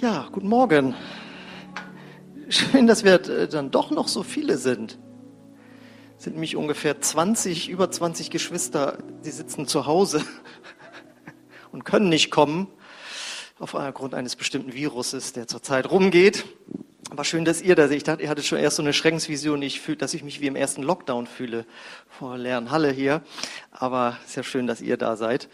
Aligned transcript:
Ja, 0.00 0.28
guten 0.30 0.46
Morgen. 0.46 0.94
Schön, 2.48 2.86
dass 2.86 3.02
wir 3.02 3.14
äh, 3.14 3.48
dann 3.48 3.72
doch 3.72 3.90
noch 3.90 4.06
so 4.06 4.22
viele 4.22 4.56
sind. 4.56 4.96
Es 6.16 6.22
sind 6.22 6.34
nämlich 6.34 6.54
ungefähr 6.54 7.00
20, 7.00 7.68
über 7.68 7.90
20 7.90 8.30
Geschwister, 8.30 8.98
die 9.24 9.32
sitzen 9.32 9.66
zu 9.66 9.86
Hause 9.86 10.22
und 11.72 11.84
können 11.84 12.08
nicht 12.08 12.30
kommen 12.30 12.68
aufgrund 13.58 14.14
eines 14.14 14.36
bestimmten 14.36 14.72
Viruses, 14.72 15.32
der 15.32 15.48
zurzeit 15.48 15.90
rumgeht. 15.90 16.44
Aber 17.10 17.24
schön, 17.24 17.44
dass 17.44 17.60
ihr 17.60 17.74
da 17.74 17.88
seid. 17.88 17.96
Ich 17.96 18.04
dachte, 18.04 18.22
ihr 18.22 18.28
hattet 18.28 18.46
schon 18.46 18.58
erst 18.58 18.76
so 18.76 18.84
eine 18.84 18.92
Schreckensvision, 18.92 19.60
ich 19.62 19.80
fühl, 19.80 19.96
dass 19.96 20.14
ich 20.14 20.22
mich 20.22 20.40
wie 20.40 20.46
im 20.46 20.54
ersten 20.54 20.84
Lockdown 20.84 21.26
fühle 21.26 21.66
vor 22.06 22.38
leeren 22.38 22.70
Halle 22.70 22.92
hier. 22.92 23.22
Aber 23.72 24.16
es 24.22 24.30
ist 24.30 24.36
ja 24.36 24.42
schön, 24.44 24.68
dass 24.68 24.80
ihr 24.80 24.96
da 24.96 25.16
seid. 25.16 25.48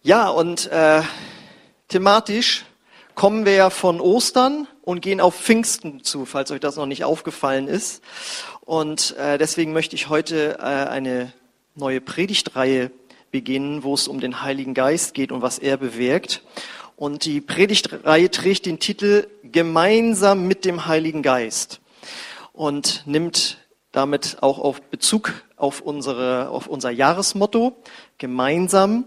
Ja, 0.00 0.28
und 0.28 0.70
äh, 0.70 1.02
thematisch 1.88 2.66
kommen 3.14 3.44
wir 3.44 3.54
ja 3.54 3.70
von 3.70 4.00
Ostern 4.00 4.66
und 4.82 5.00
gehen 5.00 5.20
auf 5.20 5.36
Pfingsten 5.36 6.02
zu, 6.04 6.24
falls 6.24 6.50
euch 6.50 6.60
das 6.60 6.76
noch 6.76 6.86
nicht 6.86 7.04
aufgefallen 7.04 7.68
ist. 7.68 8.02
Und 8.60 9.16
äh, 9.16 9.38
deswegen 9.38 9.72
möchte 9.72 9.96
ich 9.96 10.08
heute 10.08 10.58
äh, 10.58 10.62
eine 10.62 11.32
neue 11.74 12.00
Predigtreihe 12.00 12.90
beginnen, 13.30 13.82
wo 13.82 13.94
es 13.94 14.08
um 14.08 14.20
den 14.20 14.42
Heiligen 14.42 14.74
Geist 14.74 15.14
geht 15.14 15.32
und 15.32 15.42
was 15.42 15.58
er 15.58 15.76
bewirkt. 15.76 16.42
Und 16.96 17.24
die 17.24 17.40
Predigtreihe 17.40 18.30
trägt 18.30 18.66
den 18.66 18.78
Titel 18.78 19.26
Gemeinsam 19.42 20.46
mit 20.46 20.64
dem 20.64 20.86
Heiligen 20.86 21.22
Geist 21.22 21.80
und 22.52 23.02
nimmt 23.06 23.58
damit 23.90 24.38
auch 24.40 24.58
auf 24.58 24.80
Bezug 24.82 25.32
auf, 25.56 25.80
unsere, 25.80 26.48
auf 26.50 26.66
unser 26.66 26.90
Jahresmotto, 26.90 27.76
gemeinsam. 28.18 29.04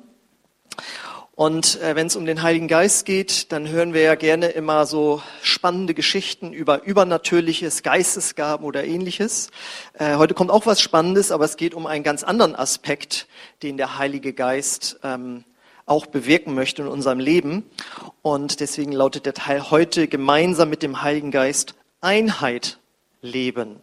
Und 1.36 1.82
äh, 1.82 1.98
wenn 1.98 2.08
es 2.08 2.16
um 2.16 2.26
den 2.26 2.42
Heiligen 2.44 2.70
Geist 2.70 3.06
geht, 3.06 3.52
dann 3.52 3.68
hören 3.68 3.94
wir 3.94 4.02
ja 4.02 4.16
gerne 4.16 4.48
immer 4.48 4.86
so 4.86 5.22
spannende 5.42 5.94
Geschichten 5.94 6.54
über 6.54 6.84
Übernatürliches, 6.84 7.84
Geistesgaben 7.84 8.66
oder 8.66 8.86
ähnliches. 8.86 9.50
Äh, 9.96 10.16
heute 10.16 10.34
kommt 10.34 10.50
auch 10.50 10.66
was 10.66 10.80
Spannendes, 10.80 11.32
aber 11.32 11.44
es 11.44 11.58
geht 11.58 11.74
um 11.74 11.88
einen 11.88 12.06
ganz 12.06 12.24
anderen 12.24 12.56
Aspekt, 12.56 13.28
den 13.64 13.76
der 13.76 13.98
Heilige 13.98 14.32
Geist 14.32 14.98
ähm, 15.04 15.44
auch 15.86 16.06
bewirken 16.06 16.56
möchte 16.56 16.84
in 16.84 16.88
unserem 16.88 17.20
Leben. 17.20 17.70
Und 18.22 18.62
deswegen 18.62 18.94
lautet 18.94 19.26
der 19.26 19.34
Teil 19.34 19.70
heute 19.72 20.08
gemeinsam 20.08 20.70
mit 20.70 20.84
dem 20.84 21.02
Heiligen 21.02 21.32
Geist 21.32 21.76
Einheit 22.00 22.80
leben. 23.22 23.82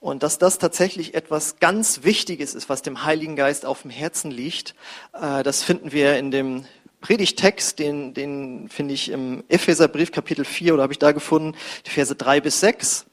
Und 0.00 0.22
dass 0.22 0.38
das 0.38 0.58
tatsächlich 0.58 1.14
etwas 1.14 1.58
ganz 1.58 2.02
Wichtiges 2.02 2.54
ist, 2.54 2.68
was 2.68 2.82
dem 2.82 3.04
Heiligen 3.04 3.34
Geist 3.34 3.64
auf 3.64 3.82
dem 3.82 3.90
Herzen 3.90 4.30
liegt, 4.30 4.74
äh, 5.14 5.42
das 5.42 5.62
finden 5.62 5.92
wir 5.92 6.18
in 6.18 6.30
dem 6.30 6.66
Predigtext, 7.00 7.78
den, 7.78 8.14
den 8.14 8.68
finde 8.68 8.94
ich 8.94 9.10
im 9.10 9.44
Epheserbrief 9.48 10.12
Kapitel 10.12 10.44
4 10.44 10.74
oder 10.74 10.82
habe 10.82 10.92
ich 10.92 10.98
da 10.98 11.12
gefunden, 11.12 11.56
die 11.86 11.90
Verse 11.90 12.14
3 12.14 12.40
bis 12.40 12.60
6 12.60 13.06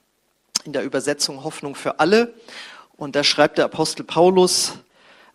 in 0.66 0.74
der 0.74 0.84
Übersetzung 0.84 1.44
Hoffnung 1.44 1.76
für 1.76 2.00
alle. 2.00 2.34
Und 2.96 3.16
da 3.16 3.24
schreibt 3.24 3.58
der 3.58 3.66
Apostel 3.66 4.04
Paulus, 4.04 4.74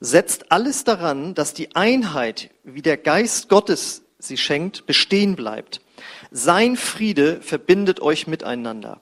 setzt 0.00 0.52
alles 0.52 0.84
daran, 0.84 1.34
dass 1.34 1.54
die 1.54 1.74
Einheit, 1.74 2.50
wie 2.64 2.82
der 2.82 2.96
Geist 2.96 3.48
Gottes 3.48 4.02
sie 4.18 4.36
schenkt, 4.36 4.86
bestehen 4.86 5.36
bleibt. 5.36 5.80
Sein 6.30 6.76
Friede 6.76 7.40
verbindet 7.40 8.00
euch 8.00 8.26
miteinander. 8.26 9.00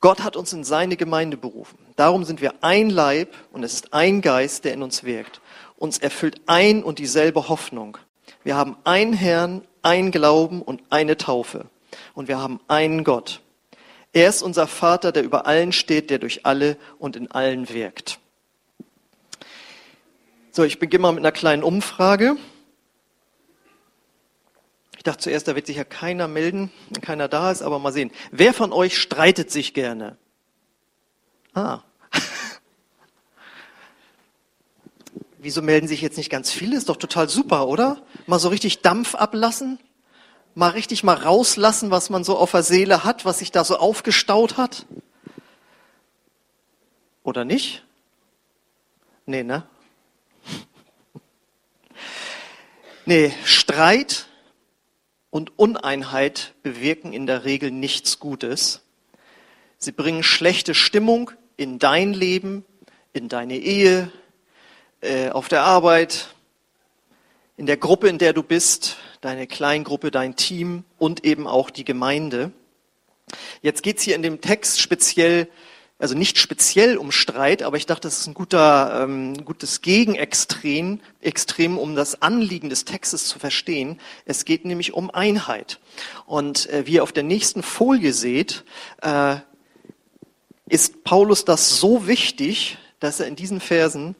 Gott 0.00 0.22
hat 0.22 0.36
uns 0.36 0.52
in 0.52 0.62
seine 0.62 0.96
Gemeinde 0.96 1.36
berufen. 1.36 1.78
Darum 1.96 2.24
sind 2.24 2.40
wir 2.40 2.54
ein 2.60 2.88
Leib 2.88 3.34
und 3.52 3.64
es 3.64 3.74
ist 3.74 3.92
ein 3.92 4.20
Geist, 4.20 4.64
der 4.64 4.74
in 4.74 4.82
uns 4.82 5.02
wirkt. 5.02 5.40
Uns 5.76 5.98
erfüllt 5.98 6.40
ein 6.46 6.84
und 6.84 6.98
dieselbe 6.98 7.48
Hoffnung. 7.48 7.98
Wir 8.44 8.56
haben 8.56 8.76
einen 8.84 9.12
Herrn, 9.12 9.62
ein 9.82 10.10
Glauben 10.12 10.62
und 10.62 10.82
eine 10.90 11.16
Taufe. 11.16 11.66
Und 12.14 12.28
wir 12.28 12.38
haben 12.38 12.60
einen 12.68 13.02
Gott. 13.02 13.40
Er 14.12 14.28
ist 14.28 14.42
unser 14.42 14.66
Vater, 14.66 15.12
der 15.12 15.24
über 15.24 15.46
allen 15.46 15.72
steht, 15.72 16.10
der 16.10 16.18
durch 16.18 16.46
alle 16.46 16.76
und 16.98 17.16
in 17.16 17.30
allen 17.30 17.68
wirkt. 17.68 18.20
So, 20.52 20.64
ich 20.64 20.78
beginne 20.78 21.02
mal 21.02 21.12
mit 21.12 21.20
einer 21.20 21.32
kleinen 21.32 21.62
Umfrage. 21.62 22.36
Ich 25.08 25.10
dachte 25.10 25.24
zuerst, 25.24 25.48
da 25.48 25.56
wird 25.56 25.66
sich 25.66 25.78
ja 25.78 25.84
keiner 25.84 26.28
melden, 26.28 26.70
keiner 27.00 27.28
da 27.28 27.50
ist, 27.50 27.62
aber 27.62 27.78
mal 27.78 27.94
sehen. 27.94 28.10
Wer 28.30 28.52
von 28.52 28.74
euch 28.74 28.98
streitet 28.98 29.50
sich 29.50 29.72
gerne? 29.72 30.18
Ah. 31.54 31.80
Wieso 35.38 35.62
melden 35.62 35.88
sich 35.88 36.02
jetzt 36.02 36.18
nicht 36.18 36.28
ganz 36.28 36.52
viele? 36.52 36.76
Ist 36.76 36.90
doch 36.90 36.98
total 36.98 37.30
super, 37.30 37.68
oder? 37.68 38.02
Mal 38.26 38.38
so 38.38 38.50
richtig 38.50 38.82
Dampf 38.82 39.14
ablassen? 39.14 39.78
Mal 40.54 40.72
richtig 40.72 41.02
mal 41.04 41.16
rauslassen, 41.16 41.90
was 41.90 42.10
man 42.10 42.22
so 42.22 42.36
auf 42.36 42.50
der 42.50 42.62
Seele 42.62 43.02
hat, 43.02 43.24
was 43.24 43.38
sich 43.38 43.50
da 43.50 43.64
so 43.64 43.78
aufgestaut 43.78 44.58
hat? 44.58 44.84
Oder 47.22 47.46
nicht? 47.46 47.82
Nee, 49.24 49.42
ne? 49.42 49.66
Nee, 53.06 53.32
Streit 53.46 54.27
und 55.30 55.58
Uneinheit 55.58 56.54
bewirken 56.62 57.12
in 57.12 57.26
der 57.26 57.44
Regel 57.44 57.70
nichts 57.70 58.18
Gutes. 58.18 58.82
Sie 59.78 59.92
bringen 59.92 60.22
schlechte 60.22 60.74
Stimmung 60.74 61.30
in 61.56 61.78
dein 61.78 62.12
Leben, 62.12 62.64
in 63.12 63.28
deine 63.28 63.56
Ehe, 63.58 64.10
äh, 65.00 65.30
auf 65.30 65.48
der 65.48 65.62
Arbeit, 65.62 66.34
in 67.56 67.66
der 67.66 67.76
Gruppe, 67.76 68.08
in 68.08 68.18
der 68.18 68.32
du 68.32 68.42
bist, 68.42 68.96
deine 69.20 69.46
Kleingruppe, 69.46 70.10
dein 70.10 70.36
Team 70.36 70.84
und 70.98 71.24
eben 71.24 71.46
auch 71.46 71.70
die 71.70 71.84
Gemeinde. 71.84 72.52
Jetzt 73.62 73.82
geht's 73.82 74.02
hier 74.02 74.14
in 74.14 74.22
dem 74.22 74.40
Text 74.40 74.80
speziell 74.80 75.48
also 75.98 76.14
nicht 76.14 76.38
speziell 76.38 76.96
um 76.96 77.10
Streit, 77.10 77.62
aber 77.62 77.76
ich 77.76 77.86
dachte, 77.86 78.02
das 78.02 78.20
ist 78.20 78.26
ein 78.28 78.34
guter, 78.34 79.02
ähm, 79.02 79.44
gutes 79.44 79.82
Gegenextrem, 79.82 81.00
Extrem, 81.20 81.76
um 81.76 81.96
das 81.96 82.22
Anliegen 82.22 82.70
des 82.70 82.84
Textes 82.84 83.26
zu 83.26 83.38
verstehen. 83.38 84.00
Es 84.24 84.44
geht 84.44 84.64
nämlich 84.64 84.94
um 84.94 85.10
Einheit. 85.10 85.80
Und 86.26 86.68
äh, 86.70 86.86
wie 86.86 86.94
ihr 86.94 87.02
auf 87.02 87.12
der 87.12 87.24
nächsten 87.24 87.64
Folie 87.64 88.12
seht, 88.12 88.64
äh, 89.02 89.36
ist 90.68 91.02
Paulus 91.02 91.44
das 91.44 91.80
so 91.80 92.06
wichtig, 92.06 92.78
dass 93.00 93.18
er 93.18 93.26
in 93.26 93.36
diesen 93.36 93.60
Versen 93.60 94.14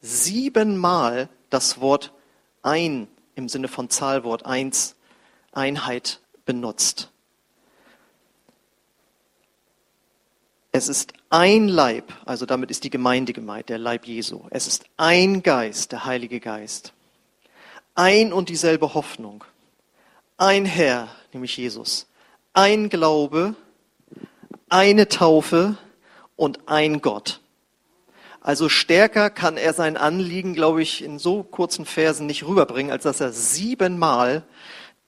siebenmal 0.00 1.28
das 1.50 1.80
Wort 1.80 2.12
ein 2.62 3.06
im 3.34 3.48
Sinne 3.48 3.68
von 3.68 3.90
Zahlwort 3.90 4.44
eins, 4.44 4.96
Einheit 5.52 6.20
benutzt. 6.44 7.10
Es 10.74 10.88
ist 10.88 11.12
ein 11.28 11.68
Leib, 11.68 12.14
also 12.24 12.46
damit 12.46 12.70
ist 12.70 12.82
die 12.82 12.88
Gemeinde 12.88 13.34
gemeint, 13.34 13.68
der 13.68 13.76
Leib 13.76 14.06
Jesu. 14.06 14.44
Es 14.48 14.66
ist 14.66 14.86
ein 14.96 15.42
Geist, 15.42 15.92
der 15.92 16.06
Heilige 16.06 16.40
Geist. 16.40 16.94
Ein 17.94 18.32
und 18.32 18.48
dieselbe 18.48 18.94
Hoffnung. 18.94 19.44
Ein 20.38 20.64
Herr, 20.64 21.08
nämlich 21.34 21.58
Jesus. 21.58 22.06
Ein 22.54 22.88
Glaube, 22.88 23.54
eine 24.70 25.10
Taufe 25.10 25.76
und 26.36 26.66
ein 26.68 27.02
Gott. 27.02 27.40
Also 28.40 28.70
stärker 28.70 29.28
kann 29.28 29.58
er 29.58 29.74
sein 29.74 29.98
Anliegen, 29.98 30.54
glaube 30.54 30.80
ich, 30.80 31.04
in 31.04 31.18
so 31.18 31.42
kurzen 31.42 31.84
Versen 31.84 32.26
nicht 32.26 32.46
rüberbringen, 32.46 32.90
als 32.90 33.02
dass 33.02 33.20
er 33.20 33.32
siebenmal 33.32 34.42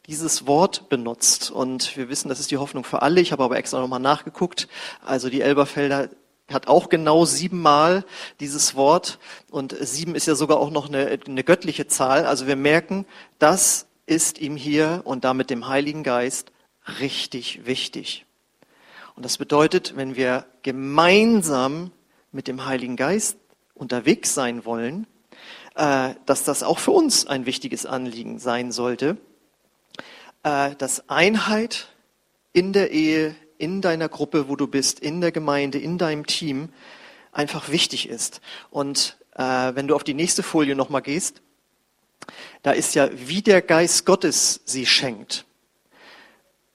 dieses 0.07 0.47
Wort 0.47 0.89
benutzt. 0.89 1.51
Und 1.51 1.97
wir 1.97 2.09
wissen, 2.09 2.29
das 2.29 2.41
ist 2.41 2.51
die 2.51 2.59
Hoffnung 2.59 2.85
für 2.85 3.03
alle. 3.03 3.21
Ich 3.21 3.33
habe 3.33 3.45
aber 3.45 3.57
extra 3.57 3.81
nochmal 3.81 4.01
nachgeguckt. 4.01 4.69
Also 5.05 5.31
die 5.31 5.41
Elberfelder 5.41 6.11
hat 6.53 6.69
auch 6.69 6.91
genau 6.91 7.25
siebenmal 7.25 8.05
dieses 8.41 8.75
Wort. 8.75 9.19
Und 9.51 9.75
sieben 9.81 10.15
ist 10.15 10.27
ja 10.27 10.35
sogar 10.35 10.59
auch 10.59 10.71
noch 10.71 10.89
eine, 10.89 11.19
eine 11.27 11.45
göttliche 11.45 11.87
Zahl. 11.87 12.27
Also 12.27 12.47
wir 12.47 12.57
merken, 12.57 13.07
das 13.39 13.87
ist 14.07 14.39
ihm 14.39 14.57
hier 14.57 15.03
und 15.05 15.25
damit 15.25 15.49
dem 15.49 15.69
Heiligen 15.69 16.03
Geist 16.03 16.53
richtig 17.01 17.65
wichtig. 17.65 18.27
Und 19.17 19.25
das 19.25 19.39
bedeutet, 19.39 19.97
wenn 19.97 20.17
wir 20.17 20.45
gemeinsam 20.63 21.93
mit 22.31 22.47
dem 22.49 22.67
Heiligen 22.67 22.97
Geist 22.97 23.39
unterwegs 23.75 24.35
sein 24.35 24.67
wollen, 24.67 25.07
äh, 25.77 26.15
dass 26.27 26.45
das 26.45 26.63
auch 26.63 26.79
für 26.79 26.91
uns 26.91 27.27
ein 27.27 27.47
wichtiges 27.47 27.87
Anliegen 27.87 28.39
sein 28.39 28.71
sollte 28.71 29.17
äh, 30.45 30.77
dass 30.77 31.09
Einheit 31.09 31.89
in 32.53 32.73
der 32.73 32.93
Ehe, 32.93 33.35
in 33.59 33.81
deiner 33.81 34.09
Gruppe, 34.09 34.49
wo 34.49 34.57
du 34.57 34.69
bist, 34.69 35.01
in 35.01 35.21
der 35.21 35.33
Gemeinde, 35.33 35.79
in 35.79 35.99
deinem 35.99 36.27
Team 36.27 36.69
einfach 37.33 37.69
wichtig 37.71 38.09
ist. 38.09 38.41
Und 38.71 39.19
äh, 39.35 39.43
wenn 39.43 39.89
du 39.89 39.97
auf 39.97 40.05
die 40.05 40.15
nächste 40.15 40.43
Folie 40.43 40.77
nochmal 40.77 41.03
gehst, 41.03 41.43
da 42.63 42.71
ist 42.71 42.95
ja, 42.95 43.11
wie 43.13 43.43
der 43.43 43.61
Geist 43.61 44.07
Gottes 44.07 44.61
sie 44.65 44.87
schenkt. 44.87 45.45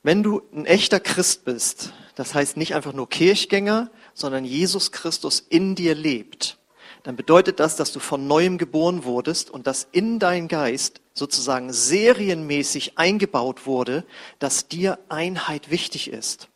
Wenn 0.04 0.24
du 0.24 0.42
ein 0.54 0.66
echter 0.66 1.00
Christ 1.00 1.46
bist, 1.46 1.94
das 2.16 2.34
heißt 2.34 2.58
nicht 2.58 2.76
einfach 2.76 2.94
nur 2.94 3.10
Kirchgänger, 3.10 3.90
sondern 4.14 4.46
Jesus 4.46 4.92
Christus 4.92 5.40
in 5.40 5.76
dir 5.76 5.96
lebt, 5.96 6.59
dann 7.04 7.16
bedeutet 7.16 7.60
das, 7.60 7.76
dass 7.76 7.92
du 7.92 8.00
von 8.00 8.28
neuem 8.28 8.58
geboren 8.58 9.04
wurdest 9.04 9.50
und 9.50 9.68
dass 9.68 9.88
in 9.92 10.20
dein 10.20 10.48
Geist 10.48 11.02
sozusagen 11.14 11.72
serienmäßig 11.72 12.98
eingebaut 12.98 13.66
wurde, 13.66 14.04
dass 14.40 14.68
dir 14.68 15.00
Einheit 15.10 15.70
wichtig 15.70 16.12
ist. 16.12 16.50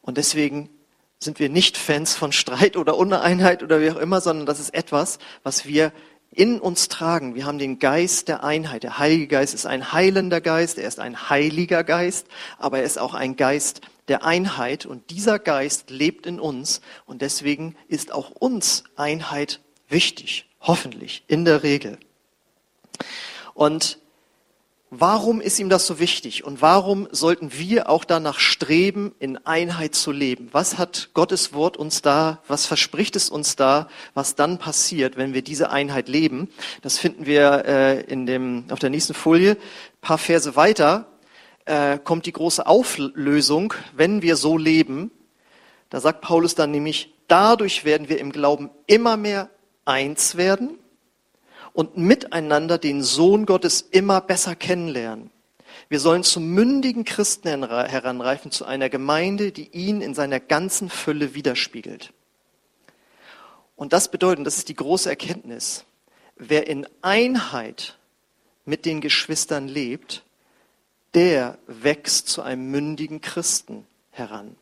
Und 0.00 0.16
deswegen 0.18 0.70
sind 1.18 1.38
wir 1.38 1.48
nicht 1.48 1.76
Fans 1.76 2.14
von 2.14 2.32
Streit 2.32 2.76
oder 2.76 2.96
Uneinheit 2.96 3.62
oder 3.62 3.80
wie 3.80 3.90
auch 3.90 3.96
immer, 3.96 4.20
sondern 4.20 4.46
das 4.46 4.60
ist 4.60 4.74
etwas, 4.74 5.18
was 5.42 5.66
wir 5.66 5.92
in 6.32 6.58
uns 6.58 6.88
tragen. 6.88 7.34
Wir 7.34 7.44
haben 7.44 7.58
den 7.58 7.78
Geist 7.78 8.28
der 8.28 8.42
Einheit. 8.42 8.82
Der 8.82 8.98
Heilige 8.98 9.28
Geist 9.28 9.54
ist 9.54 9.66
ein 9.66 9.92
heilender 9.92 10.40
Geist, 10.40 10.78
er 10.78 10.88
ist 10.88 10.98
ein 10.98 11.28
heiliger 11.28 11.84
Geist, 11.84 12.26
aber 12.58 12.78
er 12.78 12.84
ist 12.84 12.98
auch 12.98 13.14
ein 13.14 13.36
Geist 13.36 13.82
der 14.08 14.24
Einheit 14.24 14.86
und 14.86 15.10
dieser 15.10 15.38
Geist 15.38 15.90
lebt 15.90 16.26
in 16.26 16.40
uns 16.40 16.80
und 17.06 17.22
deswegen 17.22 17.76
ist 17.88 18.12
auch 18.12 18.30
uns 18.30 18.84
Einheit 18.96 19.60
wichtig, 19.88 20.46
hoffentlich, 20.60 21.24
in 21.28 21.44
der 21.44 21.62
Regel. 21.62 21.98
Und 23.54 23.98
Warum 24.94 25.40
ist 25.40 25.58
ihm 25.58 25.70
das 25.70 25.86
so 25.86 25.98
wichtig 25.98 26.44
und 26.44 26.60
warum 26.60 27.08
sollten 27.12 27.50
wir 27.54 27.88
auch 27.88 28.04
danach 28.04 28.38
streben, 28.38 29.14
in 29.20 29.38
Einheit 29.38 29.94
zu 29.94 30.12
leben? 30.12 30.50
Was 30.52 30.76
hat 30.76 31.08
Gottes 31.14 31.54
Wort 31.54 31.78
uns 31.78 32.02
da, 32.02 32.42
was 32.46 32.66
verspricht 32.66 33.16
es 33.16 33.30
uns 33.30 33.56
da, 33.56 33.88
was 34.12 34.34
dann 34.34 34.58
passiert, 34.58 35.16
wenn 35.16 35.32
wir 35.32 35.40
diese 35.40 35.70
Einheit 35.70 36.10
leben? 36.10 36.50
Das 36.82 36.98
finden 36.98 37.24
wir 37.24 37.64
äh, 37.64 38.00
in 38.02 38.26
dem, 38.26 38.66
auf 38.68 38.80
der 38.80 38.90
nächsten 38.90 39.14
Folie. 39.14 39.52
Ein 39.52 40.00
paar 40.02 40.18
Verse 40.18 40.56
weiter 40.56 41.06
äh, 41.64 41.98
kommt 41.98 42.26
die 42.26 42.32
große 42.32 42.66
Auflösung, 42.66 43.74
wenn 43.94 44.22
wir 44.22 44.36
so 44.36 44.56
leben. 44.58 45.10
Da 45.90 46.00
sagt 46.00 46.20
Paulus 46.20 46.54
dann 46.54 46.70
nämlich, 46.70 47.14
dadurch 47.28 47.84
werden 47.84 48.08
wir 48.08 48.18
im 48.18 48.32
Glauben 48.32 48.70
immer 48.86 49.16
mehr 49.16 49.50
eins 49.84 50.36
werden 50.36 50.78
und 51.72 51.96
miteinander 51.96 52.78
den 52.78 53.02
Sohn 53.02 53.46
Gottes 53.46 53.80
immer 53.80 54.20
besser 54.20 54.54
kennenlernen. 54.54 55.30
Wir 55.88 56.00
sollen 56.00 56.22
zum 56.22 56.46
mündigen 56.48 57.04
Christen 57.04 57.68
heranreifen, 57.68 58.50
zu 58.50 58.64
einer 58.64 58.88
Gemeinde, 58.88 59.52
die 59.52 59.68
ihn 59.72 60.00
in 60.00 60.14
seiner 60.14 60.40
ganzen 60.40 60.88
Fülle 60.88 61.34
widerspiegelt. 61.34 62.12
Und 63.76 63.92
das 63.92 64.10
bedeutet, 64.10 64.46
das 64.46 64.58
ist 64.58 64.68
die 64.68 64.76
große 64.76 65.08
Erkenntnis, 65.08 65.84
wer 66.36 66.66
in 66.66 66.86
Einheit 67.02 67.98
mit 68.64 68.86
den 68.86 69.00
Geschwistern 69.00 69.68
lebt, 69.68 70.24
der 71.14 71.58
wächst 71.66 72.28
zu 72.28 72.42
einem 72.42 72.70
mündigen 72.70 73.20
Christen 73.20 73.86
heran. 74.10 74.56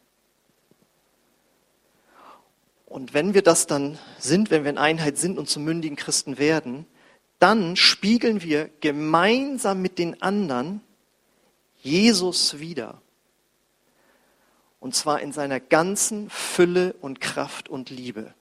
Und 2.87 3.15
wenn 3.15 3.35
wir 3.35 3.43
das 3.43 3.69
dann 3.69 3.99
sind, 4.19 4.51
wenn 4.51 4.65
wir 4.65 4.71
in 4.71 4.79
Einheit 4.79 5.17
sind 5.17 5.39
und 5.39 5.49
zum 5.49 5.65
mündigen 5.65 5.97
Christen 5.97 6.39
werden, 6.39 6.87
dann 7.39 7.77
spiegeln 7.77 8.43
wir 8.43 8.69
gemeinsam 8.81 9.81
mit 9.81 9.99
den 9.99 10.21
anderen 10.23 10.81
Jesus 11.83 12.59
wieder. 12.59 13.01
Und 14.81 14.95
zwar 14.95 15.21
in 15.21 15.33
seiner 15.33 15.61
ganzen 15.61 16.31
Fülle 16.31 16.95
und 17.01 17.21
Kraft 17.21 17.69
und 17.69 17.91
Liebe. 17.91 18.35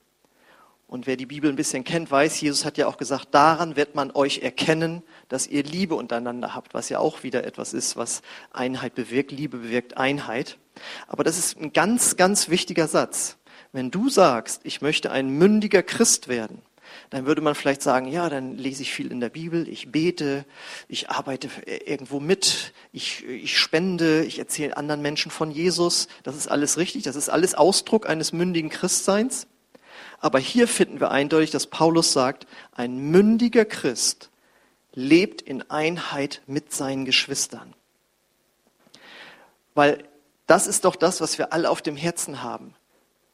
Und 0.90 1.06
wer 1.06 1.18
die 1.18 1.28
Bibel 1.28 1.52
ein 1.52 1.56
bisschen 1.56 1.84
kennt, 1.84 2.10
weiß, 2.10 2.42
Jesus 2.42 2.66
hat 2.66 2.80
ja 2.80 2.88
auch 2.88 2.98
gesagt, 2.98 3.28
daran 3.30 3.76
wird 3.76 3.94
man 3.94 4.10
euch 4.10 4.40
erkennen, 4.40 5.04
dass 5.28 5.46
ihr 5.46 5.62
Liebe 5.62 5.94
untereinander 5.94 6.56
habt, 6.56 6.74
was 6.74 6.90
ja 6.90 6.98
auch 6.98 7.22
wieder 7.22 7.44
etwas 7.44 7.76
ist, 7.76 7.96
was 7.96 8.24
Einheit 8.52 8.96
bewirkt. 8.96 9.32
Liebe 9.32 9.60
bewirkt 9.60 9.98
Einheit. 9.98 10.58
Aber 11.08 11.24
das 11.24 11.38
ist 11.38 11.60
ein 11.60 11.74
ganz, 11.74 12.18
ganz 12.18 12.50
wichtiger 12.50 12.88
Satz. 12.88 13.38
Wenn 13.72 13.92
du 13.92 14.10
sagst, 14.10 14.62
ich 14.64 14.82
möchte 14.82 15.12
ein 15.12 15.30
mündiger 15.30 15.84
Christ 15.84 16.28
werden, 16.28 16.64
dann 17.12 17.28
würde 17.28 17.42
man 17.42 17.54
vielleicht 17.54 17.84
sagen, 17.84 18.08
ja, 18.08 18.28
dann 18.28 18.58
lese 18.58 18.82
ich 18.82 18.92
viel 18.92 19.12
in 19.12 19.20
der 19.20 19.30
Bibel, 19.30 19.70
ich 19.70 19.92
bete, 19.92 20.44
ich 20.88 21.12
arbeite 21.12 21.50
irgendwo 21.86 22.20
mit, 22.20 22.74
ich, 22.92 23.24
ich 23.28 23.60
spende, 23.60 24.24
ich 24.24 24.40
erzähle 24.40 24.76
anderen 24.76 25.04
Menschen 25.04 25.30
von 25.30 25.52
Jesus. 25.52 26.08
Das 26.24 26.36
ist 26.36 26.48
alles 26.48 26.80
richtig, 26.80 27.04
das 27.04 27.16
ist 27.16 27.30
alles 27.30 27.54
Ausdruck 27.54 28.10
eines 28.10 28.34
mündigen 28.34 28.72
Christseins. 28.72 29.46
Aber 30.20 30.40
hier 30.40 30.68
finden 30.68 31.00
wir 31.00 31.12
eindeutig, 31.12 31.52
dass 31.52 31.68
Paulus 31.68 32.14
sagt, 32.14 32.48
ein 32.74 32.98
mündiger 32.98 33.66
Christ 33.66 34.30
lebt 34.94 35.42
in 35.42 35.70
Einheit 35.70 36.42
mit 36.48 36.74
seinen 36.74 37.06
Geschwistern. 37.06 37.74
Weil 39.76 40.04
das 40.48 40.68
ist 40.68 40.86
doch 40.86 40.96
das, 40.96 41.22
was 41.22 41.38
wir 41.38 41.54
alle 41.54 41.70
auf 41.70 41.82
dem 41.82 41.96
Herzen 41.96 42.44
haben 42.44 42.76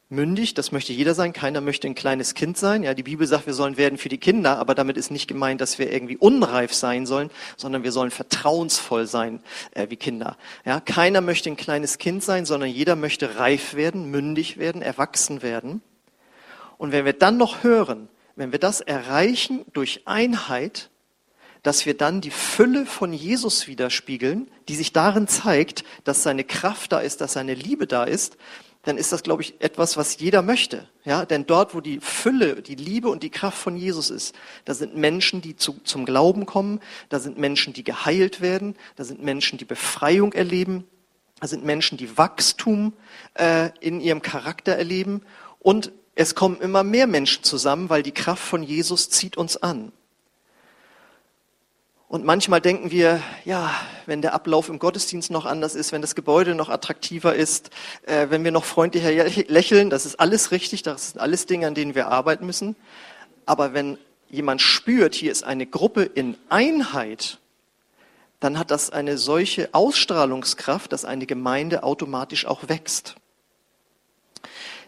mündig, 0.09 0.53
das 0.53 0.71
möchte 0.71 0.93
jeder 0.93 1.13
sein, 1.13 1.33
keiner 1.33 1.61
möchte 1.61 1.87
ein 1.87 1.95
kleines 1.95 2.33
Kind 2.33 2.57
sein. 2.57 2.83
Ja, 2.83 2.93
die 2.93 3.03
Bibel 3.03 3.25
sagt, 3.25 3.47
wir 3.47 3.53
sollen 3.53 3.77
werden 3.77 3.97
für 3.97 4.09
die 4.09 4.17
Kinder, 4.17 4.57
aber 4.57 4.75
damit 4.75 4.97
ist 4.97 5.11
nicht 5.11 5.27
gemeint, 5.27 5.61
dass 5.61 5.79
wir 5.79 5.91
irgendwie 5.91 6.17
unreif 6.17 6.73
sein 6.73 7.05
sollen, 7.05 7.31
sondern 7.57 7.83
wir 7.83 7.91
sollen 7.91 8.11
vertrauensvoll 8.11 9.07
sein 9.07 9.41
äh, 9.71 9.89
wie 9.89 9.95
Kinder. 9.95 10.37
Ja, 10.63 10.79
keiner 10.79 11.21
möchte 11.21 11.49
ein 11.49 11.57
kleines 11.57 11.97
Kind 11.97 12.23
sein, 12.23 12.45
sondern 12.45 12.69
jeder 12.69 12.95
möchte 12.95 13.37
reif 13.37 13.75
werden, 13.75 14.09
mündig 14.11 14.57
werden, 14.57 14.81
erwachsen 14.81 15.41
werden. 15.41 15.81
Und 16.77 16.91
wenn 16.91 17.05
wir 17.05 17.13
dann 17.13 17.37
noch 17.37 17.63
hören, 17.63 18.09
wenn 18.35 18.51
wir 18.51 18.59
das 18.59 18.81
erreichen 18.81 19.65
durch 19.73 20.01
Einheit, 20.05 20.89
dass 21.63 21.85
wir 21.85 21.97
dann 21.97 22.21
die 22.21 22.31
Fülle 22.31 22.85
von 22.85 23.11
Jesus 23.11 23.67
widerspiegeln, 23.67 24.51
die 24.67 24.75
sich 24.75 24.93
darin 24.93 25.27
zeigt, 25.27 25.83
dass 26.03 26.21
seine 26.21 26.43
Kraft 26.43 26.91
da 26.91 26.99
ist, 26.99 27.21
dass 27.21 27.33
seine 27.33 27.55
Liebe 27.55 27.87
da 27.87 28.03
ist, 28.03 28.37
dann 28.83 28.97
ist 28.97 29.11
das, 29.11 29.23
glaube 29.23 29.41
ich, 29.41 29.55
etwas, 29.59 29.97
was 29.97 30.19
jeder 30.19 30.43
möchte. 30.43 30.87
Ja, 31.05 31.25
denn 31.25 31.47
dort, 31.47 31.73
wo 31.73 31.81
die 31.81 31.99
Fülle, 31.99 32.61
die 32.61 32.75
Liebe 32.75 33.09
und 33.09 33.23
die 33.23 33.31
Kraft 33.31 33.57
von 33.57 33.75
Jesus 33.75 34.11
ist, 34.11 34.35
da 34.63 34.75
sind 34.75 34.95
Menschen, 34.95 35.41
die 35.41 35.55
zu, 35.55 35.79
zum 35.83 36.05
Glauben 36.05 36.45
kommen, 36.45 36.79
da 37.09 37.19
sind 37.19 37.39
Menschen, 37.39 37.73
die 37.73 37.83
geheilt 37.83 38.41
werden, 38.41 38.75
da 38.95 39.03
sind 39.03 39.23
Menschen, 39.23 39.57
die 39.57 39.65
Befreiung 39.65 40.33
erleben, 40.33 40.85
da 41.39 41.47
sind 41.47 41.65
Menschen, 41.65 41.97
die 41.97 42.15
Wachstum 42.15 42.93
äh, 43.33 43.71
in 43.79 44.01
ihrem 44.01 44.21
Charakter 44.21 44.73
erleben 44.73 45.23
und 45.57 45.91
es 46.15 46.33
kommen 46.33 46.61
immer 46.61 46.83
mehr 46.83 47.07
Menschen 47.07 47.43
zusammen, 47.43 47.89
weil 47.89 48.01
die 48.01 48.13
Kraft 48.13 48.43
von 48.43 48.63
Jesus 48.63 49.09
zieht 49.09 49.37
uns 49.37 49.57
an. 49.57 49.91
Und 52.07 52.23
manchmal 52.23 52.61
denken 52.61 52.91
wir, 52.91 53.21
ja, 53.43 53.75
wenn 54.05 54.21
der 54.21 54.33
Ablauf 54.33 54.69
im 54.69 54.79
Gottesdienst 54.79 55.31
noch 55.31 55.45
anders 55.45 55.75
ist, 55.75 55.91
wenn 55.91 56.01
das 56.01 56.15
Gebäude 56.15 56.55
noch 56.55 56.69
attraktiver 56.69 57.35
ist, 57.35 57.71
äh, 58.03 58.27
wenn 58.29 58.43
wir 58.45 58.51
noch 58.51 58.63
freundlicher 58.63 59.11
lächeln, 59.11 59.89
das 59.89 60.05
ist 60.05 60.19
alles 60.19 60.51
richtig, 60.51 60.83
das 60.83 61.11
sind 61.11 61.19
alles 61.19 61.45
Dinge, 61.47 61.67
an 61.67 61.75
denen 61.75 61.95
wir 61.95 62.07
arbeiten 62.07 62.45
müssen. 62.45 62.77
Aber 63.45 63.73
wenn 63.73 63.97
jemand 64.29 64.61
spürt, 64.61 65.15
hier 65.15 65.31
ist 65.31 65.43
eine 65.43 65.65
Gruppe 65.65 66.03
in 66.03 66.37
Einheit, 66.47 67.39
dann 68.39 68.59
hat 68.59 68.71
das 68.71 68.91
eine 68.91 69.17
solche 69.17 69.73
Ausstrahlungskraft, 69.73 70.93
dass 70.93 71.03
eine 71.03 71.25
Gemeinde 71.25 71.83
automatisch 71.83 72.45
auch 72.45 72.69
wächst. 72.69 73.15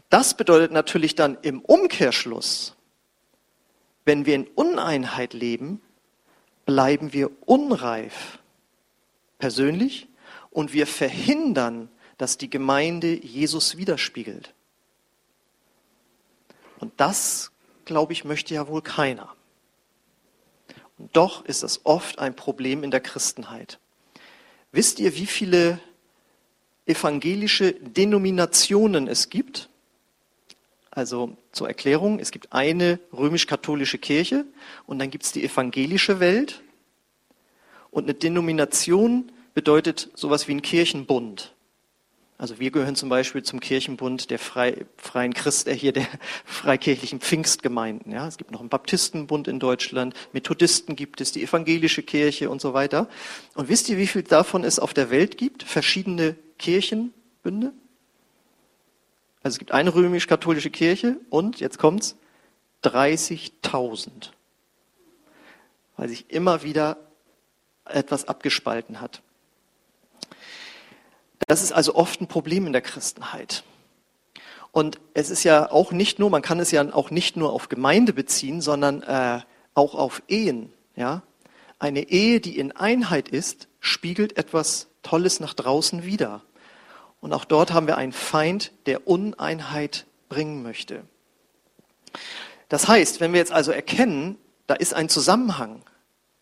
Das 0.10 0.38
bedeutet 0.38 0.72
natürlich 0.72 1.16
dann 1.16 1.38
im 1.42 1.60
Umkehrschluss, 1.62 2.76
wenn 4.06 4.26
wir 4.26 4.36
in 4.36 4.48
Uneinheit 4.48 5.34
leben, 5.34 5.82
bleiben 6.66 7.14
wir 7.14 7.32
unreif 7.46 8.40
persönlich 9.38 10.08
und 10.50 10.74
wir 10.74 10.88
verhindern, 10.88 11.90
dass 12.18 12.38
die 12.38 12.50
Gemeinde 12.50 13.14
Jesus 13.14 13.78
widerspiegelt. 13.78 14.54
Und 16.80 16.94
das, 16.98 17.52
glaube 17.86 18.14
ich, 18.14 18.24
möchte 18.24 18.54
ja 18.54 18.68
wohl 18.68 18.82
keiner. 18.82 19.34
Und 20.98 21.16
doch 21.16 21.46
ist 21.46 21.64
das 21.64 21.86
oft 21.86 22.20
ein 22.20 22.36
Problem 22.36 22.84
in 22.84 22.92
der 22.92 23.02
Christenheit. 23.02 23.80
Wisst 24.72 25.00
ihr, 25.00 25.16
wie 25.16 25.26
viele 25.26 25.80
evangelische 26.86 27.74
Denominationen 27.74 29.08
es 29.08 29.30
gibt? 29.30 29.70
Also 30.98 31.38
zur 31.52 31.68
Erklärung, 31.68 32.18
es 32.18 32.32
gibt 32.32 32.54
eine 32.54 33.00
römisch-katholische 33.16 34.00
Kirche 34.00 34.46
und 34.88 34.98
dann 34.98 35.12
gibt 35.12 35.26
es 35.26 35.32
die 35.32 35.44
evangelische 35.44 36.20
Welt. 36.20 36.64
Und 37.92 38.06
eine 38.06 38.16
Denomination 38.16 39.32
bedeutet 39.54 40.10
sowas 40.16 40.48
wie 40.48 40.54
ein 40.54 40.64
Kirchenbund. 40.64 41.54
Also 42.40 42.60
wir 42.60 42.72
gehören 42.72 42.96
zum 42.96 43.10
Beispiel 43.10 43.44
zum 43.44 43.60
Kirchenbund 43.60 44.32
der 44.32 44.40
Frei, 44.40 44.88
Freien 44.96 45.36
Christ, 45.36 45.68
äh 45.68 45.76
hier 45.76 45.92
der 45.92 46.08
freikirchlichen 46.46 47.20
Pfingstgemeinden. 47.20 48.12
Ja, 48.12 48.28
es 48.28 48.38
gibt 48.38 48.50
noch 48.50 48.62
einen 48.62 48.70
Baptistenbund 48.70 49.48
in 49.48 49.60
Deutschland, 49.60 50.16
Methodisten 50.34 50.96
gibt 50.96 51.22
es, 51.22 51.32
die 51.32 51.44
evangelische 51.44 52.02
Kirche 52.02 52.50
und 52.50 52.60
so 52.60 52.74
weiter. 52.74 53.08
Und 53.54 53.70
wisst 53.70 53.88
ihr, 53.90 54.00
wie 54.00 54.08
viel 54.08 54.24
davon 54.24 54.64
es 54.64 54.80
auf 54.80 54.96
der 54.96 55.12
Welt 55.12 55.38
gibt? 55.38 55.62
Verschiedene 55.62 56.36
Kirchenbünde? 56.58 57.72
Also 59.48 59.56
es 59.56 59.60
gibt 59.60 59.72
eine 59.72 59.96
römisch-katholische 59.96 60.70
Kirche 60.70 61.22
und, 61.30 61.62
jetzt 61.62 61.80
kommt's, 61.80 62.18
30.000. 62.84 64.32
Weil 65.96 66.10
sich 66.10 66.30
immer 66.30 66.64
wieder 66.64 66.98
etwas 67.86 68.28
abgespalten 68.28 69.00
hat. 69.00 69.22
Das 71.48 71.64
ist 71.64 71.72
also 71.72 71.96
oft 71.96 72.20
ein 72.20 72.28
Problem 72.28 72.68
in 72.68 72.74
der 72.74 72.82
Christenheit. 72.82 73.64
Und 74.74 75.00
es 75.14 75.30
ist 75.30 75.46
ja 75.46 75.72
auch 75.72 75.94
nicht 75.94 76.20
nur, 76.20 76.30
man 76.30 76.42
kann 76.42 76.60
es 76.60 76.72
ja 76.72 76.86
auch 76.94 77.10
nicht 77.10 77.38
nur 77.38 77.54
auf 77.54 77.70
Gemeinde 77.70 78.12
beziehen, 78.12 78.60
sondern 78.60 79.02
äh, 79.04 79.40
auch 79.76 79.96
auf 79.96 80.24
Ehen. 80.28 80.74
Ja? 80.98 81.22
Eine 81.80 82.10
Ehe, 82.10 82.42
die 82.42 82.60
in 82.60 82.74
Einheit 82.74 83.30
ist, 83.30 83.70
spiegelt 83.80 84.38
etwas 84.38 84.88
Tolles 85.04 85.40
nach 85.40 85.54
draußen 85.54 86.04
wider. 86.04 86.42
Und 87.20 87.34
auch 87.34 87.46
dort 87.46 87.74
haben 87.74 87.88
wir 87.88 87.98
einen 87.98 88.14
Feind, 88.14 88.72
der 88.86 89.08
Uneinheit 89.08 90.06
bringen 90.30 90.64
möchte. 90.64 91.04
Das 92.70 92.88
heißt, 92.88 93.22
wenn 93.22 93.34
wir 93.34 93.40
jetzt 93.40 93.52
also 93.52 93.72
erkennen, 93.72 94.38
da 94.68 94.76
ist 94.76 94.94
ein 94.94 95.10
Zusammenhang, 95.10 95.82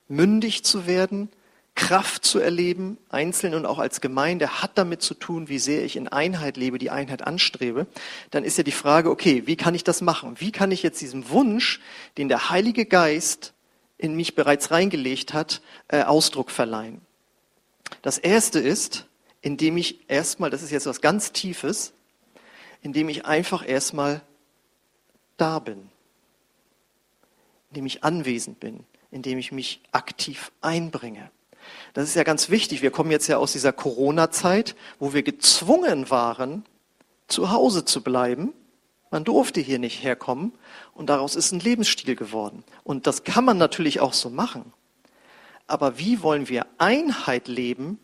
mündig 0.08 0.64
zu 0.64 0.88
werden, 0.88 1.30
Kraft 1.76 2.24
zu 2.24 2.40
erleben, 2.40 2.98
einzeln 3.10 3.54
und 3.54 3.66
auch 3.66 3.80
als 3.80 4.00
Gemeinde, 4.00 4.62
hat 4.62 4.78
damit 4.78 5.02
zu 5.02 5.14
tun, 5.14 5.50
wie 5.50 5.60
sehr 5.60 5.84
ich 5.84 5.98
in 5.98 6.08
Einheit 6.08 6.56
lebe, 6.56 6.78
die 6.78 6.90
Einheit 6.90 7.22
anstrebe, 7.22 7.86
dann 8.32 8.46
ist 8.46 8.58
ja 8.58 8.64
die 8.64 8.72
Frage, 8.72 9.10
okay, 9.10 9.44
wie 9.46 9.58
kann 9.58 9.76
ich 9.76 9.84
das 9.84 10.02
machen? 10.02 10.36
Wie 10.40 10.52
kann 10.52 10.72
ich 10.72 10.84
jetzt 10.84 11.02
diesem 11.02 11.30
Wunsch, 11.30 11.82
den 12.18 12.30
der 12.30 12.50
Heilige 12.50 12.86
Geist 12.86 13.54
in 13.98 14.16
mich 14.16 14.36
bereits 14.36 14.72
reingelegt 14.72 15.34
hat, 15.34 15.62
äh, 15.90 16.04
Ausdruck 16.04 16.50
verleihen? 16.50 17.02
Das 18.02 18.18
erste 18.18 18.60
ist, 18.60 19.06
indem 19.46 19.78
ich 19.78 20.10
erstmal, 20.10 20.50
das 20.50 20.64
ist 20.64 20.72
jetzt 20.72 20.88
was 20.88 21.02
ganz 21.02 21.32
Tiefes, 21.32 21.94
indem 22.82 23.10
ich 23.10 23.26
einfach 23.26 23.64
erstmal 23.66 24.22
da 25.38 25.60
bin, 25.60 25.88
indem 27.70 27.86
ich 27.86 28.04
anwesend 28.04 28.60
bin, 28.60 28.86
indem 29.12 29.38
ich 29.38 29.52
mich 29.52 29.84
aktiv 29.92 30.52
einbringe. 30.62 31.30
Das 31.94 32.10
ist 32.10 32.16
ja 32.16 32.24
ganz 32.24 32.50
wichtig. 32.50 32.82
Wir 32.82 32.90
kommen 32.90 33.12
jetzt 33.12 33.28
ja 33.28 33.38
aus 33.38 33.52
dieser 33.52 33.72
Corona-Zeit, 33.72 34.76
wo 34.98 35.14
wir 35.14 35.22
gezwungen 35.22 36.10
waren, 36.10 36.66
zu 37.28 37.52
Hause 37.52 37.86
zu 37.86 38.02
bleiben. 38.02 38.52
Man 39.12 39.26
durfte 39.26 39.62
hier 39.62 39.78
nicht 39.78 40.04
herkommen 40.04 40.54
und 40.96 41.08
daraus 41.08 41.36
ist 41.36 41.52
ein 41.52 41.60
Lebensstil 41.60 42.16
geworden. 42.16 42.64
Und 42.84 43.06
das 43.06 43.24
kann 43.24 43.46
man 43.46 43.60
natürlich 43.60 44.00
auch 44.00 44.14
so 44.14 44.32
machen. 44.32 44.74
Aber 45.68 46.00
wie 46.00 46.24
wollen 46.24 46.50
wir 46.50 46.66
Einheit 46.80 47.48
leben, 47.48 48.00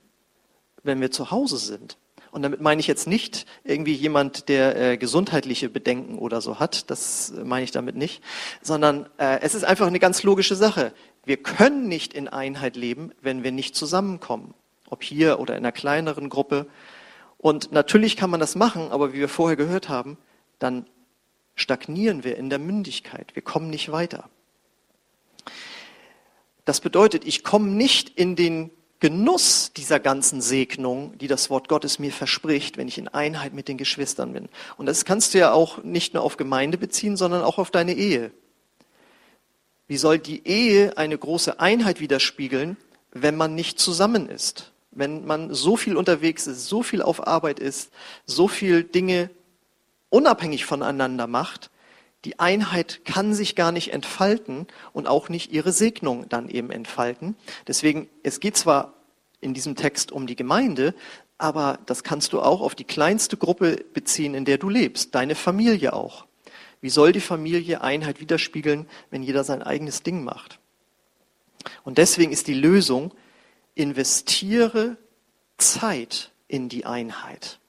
wenn 0.84 1.02
wir 1.02 1.12
zu 1.12 1.32
Hause 1.32 1.58
sind? 1.58 1.98
Und 2.32 2.44
damit 2.44 2.62
meine 2.62 2.80
ich 2.80 2.88
jetzt 2.88 3.08
nicht 3.08 3.46
irgendwie 3.64 3.94
jemand, 3.94 4.48
der 4.48 4.76
äh, 4.80 4.98
gesundheitliche 4.98 5.70
Bedenken 5.70 6.18
oder 6.18 6.40
so 6.40 6.60
hat, 6.60 6.90
das 6.90 7.34
meine 7.44 7.66
ich 7.66 7.72
damit 7.72 7.98
nicht, 7.98 8.24
sondern 8.62 9.10
äh, 9.18 9.42
es 9.42 9.54
ist 9.54 9.66
einfach 9.66 9.88
eine 9.88 10.00
ganz 10.00 10.24
logische 10.24 10.56
Sache. 10.56 10.94
Wir 11.26 11.38
können 11.38 11.90
nicht 11.90 12.14
in 12.14 12.30
Einheit 12.30 12.78
leben, 12.78 13.12
wenn 13.22 13.44
wir 13.44 13.52
nicht 13.52 13.76
zusammenkommen, 13.76 14.54
ob 14.90 15.04
hier 15.04 15.40
oder 15.40 15.56
in 15.56 15.60
einer 15.60 15.74
kleineren 15.74 16.30
Gruppe. 16.30 16.68
Und 17.38 17.74
natürlich 17.74 18.16
kann 18.16 18.30
man 18.30 18.40
das 18.40 18.56
machen, 18.56 18.92
aber 18.92 19.12
wie 19.12 19.20
wir 19.20 19.30
vorher 19.30 19.58
gehört 19.58 19.90
haben, 19.90 20.18
dann 20.58 20.86
stagnieren 21.56 22.24
wir 22.24 22.38
in 22.38 22.50
der 22.50 22.60
Mündigkeit. 22.60 23.36
Wir 23.36 23.44
kommen 23.44 23.70
nicht 23.70 23.92
weiter. 23.92 24.30
Das 26.64 26.80
bedeutet, 26.80 27.26
ich 27.26 27.44
komme 27.44 27.68
nicht 27.72 28.10
in 28.10 28.36
den 28.36 28.72
Genuss 29.02 29.74
dieser 29.76 30.00
ganzen 30.00 30.42
Segnung, 30.42 31.18
die 31.18 31.28
das 31.28 31.50
Wort 31.50 31.68
Gottes 31.68 31.98
mir 31.98 32.12
verspricht, 32.12 32.78
wenn 32.78 32.88
ich 32.88 33.00
in 33.00 33.08
Einheit 33.08 33.52
mit 33.52 33.68
den 33.68 33.78
Geschwistern 33.78 34.32
bin. 34.32 34.48
Und 34.78 34.86
das 34.86 35.06
kannst 35.06 35.34
du 35.34 35.40
ja 35.40 35.52
auch 35.52 35.84
nicht 35.84 36.14
nur 36.14 36.22
auf 36.22 36.38
Gemeinde 36.38 36.78
beziehen, 36.78 37.18
sondern 37.18 37.42
auch 37.42 37.58
auf 37.58 37.72
deine 37.72 37.96
Ehe. 37.96 38.32
Wie 39.88 39.98
soll 39.98 40.20
die 40.20 40.48
Ehe 40.48 40.98
eine 40.98 41.18
große 41.18 41.60
Einheit 41.60 42.00
widerspiegeln, 42.00 42.78
wenn 43.12 43.36
man 43.36 43.56
nicht 43.56 43.80
zusammen 43.80 44.30
ist? 44.30 44.72
Wenn 44.92 45.26
man 45.26 45.52
so 45.52 45.78
viel 45.78 45.98
unterwegs 45.98 46.46
ist, 46.46 46.68
so 46.68 46.84
viel 46.84 47.02
auf 47.02 47.26
Arbeit 47.26 47.60
ist, 47.60 47.92
so 48.28 48.48
viel 48.48 48.84
Dinge 48.84 49.32
unabhängig 50.10 50.66
voneinander 50.66 51.26
macht, 51.26 51.72
die 52.26 52.40
Einheit 52.40 53.04
kann 53.04 53.34
sich 53.34 53.56
gar 53.56 53.72
nicht 53.72 53.94
entfalten 53.94 54.68
und 54.94 55.08
auch 55.08 55.30
nicht 55.30 55.52
ihre 55.52 55.72
Segnung 55.72 56.30
dann 56.30 56.50
eben 56.50 56.72
entfalten. 56.72 57.36
Deswegen, 57.68 58.10
es 58.24 58.40
geht 58.40 58.58
zwar 58.58 58.94
in 59.40 59.54
diesem 59.54 59.76
Text 59.76 60.12
um 60.12 60.28
die 60.28 60.36
Gemeinde, 60.36 60.94
aber 61.40 61.80
das 61.88 62.04
kannst 62.04 62.34
du 62.34 62.42
auch 62.42 62.62
auf 62.62 62.76
die 62.76 62.84
kleinste 62.84 63.38
Gruppe 63.38 63.84
beziehen, 63.94 64.36
in 64.36 64.46
der 64.46 64.60
du 64.60 64.70
lebst, 64.70 65.16
deine 65.16 65.34
Familie 65.34 65.94
auch. 65.94 66.28
Wie 66.82 66.90
soll 66.90 67.12
die 67.12 67.22
Familie 67.22 67.82
Einheit 67.82 68.20
widerspiegeln, 68.20 68.88
wenn 69.10 69.24
jeder 69.24 69.44
sein 69.44 69.64
eigenes 69.64 70.04
Ding 70.04 70.24
macht? 70.24 70.60
Und 71.84 71.98
deswegen 71.98 72.32
ist 72.32 72.48
die 72.48 72.54
Lösung, 72.54 73.14
investiere 73.74 74.98
Zeit 75.58 76.32
in 76.48 76.70
die 76.70 76.86
Einheit. 76.86 77.61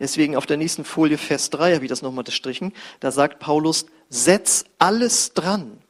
Deswegen 0.00 0.36
auf 0.36 0.46
der 0.46 0.56
nächsten 0.56 0.84
Folie, 0.84 1.18
Vers 1.18 1.50
3, 1.50 1.74
habe 1.74 1.84
ich 1.84 1.88
das 1.88 2.02
nochmal 2.02 2.24
gestrichen. 2.24 2.72
Da 3.00 3.10
sagt 3.10 3.40
Paulus, 3.40 3.86
setz 4.08 4.64
alles 4.78 5.32
dran. 5.34 5.82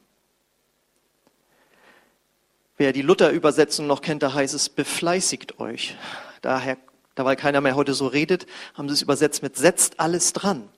Wer 2.78 2.92
die 2.92 3.02
Luther-Übersetzung 3.02 3.86
noch 3.86 4.00
kennt, 4.00 4.22
da 4.22 4.32
heißt 4.32 4.54
es, 4.54 4.68
befleißigt 4.68 5.58
euch. 5.58 5.96
Daher, 6.40 6.78
da 7.16 7.24
weil 7.24 7.36
keiner 7.36 7.60
mehr 7.60 7.74
heute 7.74 7.92
so 7.92 8.06
redet, 8.06 8.46
haben 8.74 8.88
sie 8.88 8.94
es 8.94 9.02
übersetzt 9.02 9.42
mit 9.42 9.56
setzt 9.56 10.00
alles 10.00 10.32
dran. 10.32 10.68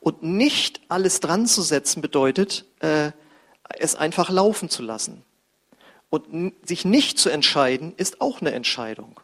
Und 0.00 0.22
nicht 0.22 0.80
alles 0.88 1.20
dran 1.20 1.46
zu 1.46 1.62
setzen 1.62 2.02
bedeutet, 2.02 2.66
äh, 2.80 3.12
es 3.78 3.94
einfach 3.94 4.28
laufen 4.30 4.68
zu 4.68 4.82
lassen. 4.82 5.24
Und 6.10 6.54
sich 6.66 6.84
nicht 6.84 7.18
zu 7.18 7.30
entscheiden, 7.30 7.94
ist 7.96 8.20
auch 8.20 8.40
eine 8.40 8.52
Entscheidung. 8.52 9.20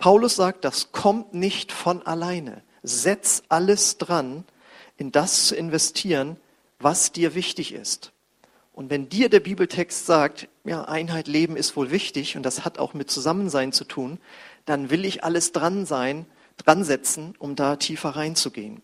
Paulus 0.00 0.34
sagt, 0.34 0.64
das 0.64 0.92
kommt 0.92 1.34
nicht 1.34 1.70
von 1.70 2.04
alleine. 2.04 2.62
Setz 2.82 3.42
alles 3.50 3.98
dran, 3.98 4.44
in 4.96 5.12
das 5.12 5.46
zu 5.46 5.54
investieren, 5.54 6.38
was 6.78 7.12
dir 7.12 7.34
wichtig 7.34 7.72
ist. 7.72 8.12
Und 8.72 8.88
wenn 8.88 9.10
dir 9.10 9.28
der 9.28 9.40
Bibeltext 9.40 10.06
sagt, 10.06 10.48
ja, 10.64 10.84
Einheit 10.84 11.28
leben 11.28 11.54
ist 11.54 11.76
wohl 11.76 11.90
wichtig 11.90 12.36
und 12.36 12.42
das 12.44 12.64
hat 12.64 12.78
auch 12.78 12.94
mit 12.94 13.10
Zusammensein 13.10 13.72
zu 13.72 13.84
tun, 13.84 14.18
dann 14.64 14.88
will 14.88 15.04
ich 15.04 15.22
alles 15.22 15.52
dran 15.52 15.84
sein, 15.84 16.24
dran 16.56 16.82
setzen, 16.82 17.34
um 17.38 17.54
da 17.54 17.76
tiefer 17.76 18.10
reinzugehen. 18.10 18.82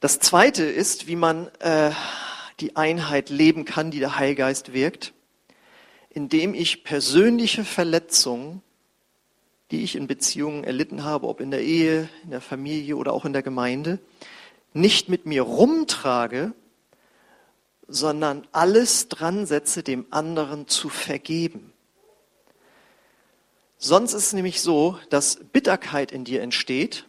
Das 0.00 0.18
zweite 0.18 0.64
ist, 0.64 1.06
wie 1.06 1.16
man 1.16 1.48
äh, 1.60 1.90
die 2.60 2.76
Einheit 2.76 3.30
leben 3.30 3.64
kann, 3.64 3.90
die 3.90 3.98
der 3.98 4.18
Heilgeist 4.18 4.74
wirkt 4.74 5.14
indem 6.10 6.54
ich 6.54 6.84
persönliche 6.84 7.64
Verletzungen, 7.64 8.62
die 9.70 9.82
ich 9.82 9.96
in 9.96 10.06
Beziehungen 10.06 10.64
erlitten 10.64 11.04
habe, 11.04 11.28
ob 11.28 11.40
in 11.40 11.50
der 11.50 11.62
Ehe, 11.62 12.08
in 12.24 12.30
der 12.30 12.40
Familie 12.40 12.96
oder 12.96 13.12
auch 13.12 13.24
in 13.24 13.32
der 13.32 13.42
Gemeinde, 13.42 13.98
nicht 14.72 15.08
mit 15.08 15.26
mir 15.26 15.42
rumtrage, 15.42 16.52
sondern 17.86 18.46
alles 18.52 19.08
dran 19.08 19.46
setze, 19.46 19.82
dem 19.82 20.06
anderen 20.10 20.68
zu 20.68 20.88
vergeben. 20.88 21.72
Sonst 23.78 24.12
ist 24.12 24.26
es 24.26 24.32
nämlich 24.32 24.60
so, 24.60 24.98
dass 25.08 25.36
Bitterkeit 25.52 26.12
in 26.12 26.24
dir 26.24 26.42
entsteht 26.42 27.06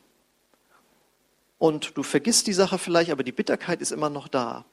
und 1.57 1.97
du 1.97 2.03
vergisst 2.03 2.47
die 2.47 2.53
Sache 2.53 2.77
vielleicht, 2.77 3.11
aber 3.11 3.23
die 3.23 3.31
Bitterkeit 3.31 3.81
ist 3.81 3.91
immer 3.91 4.09
noch 4.09 4.27
da. 4.27 4.65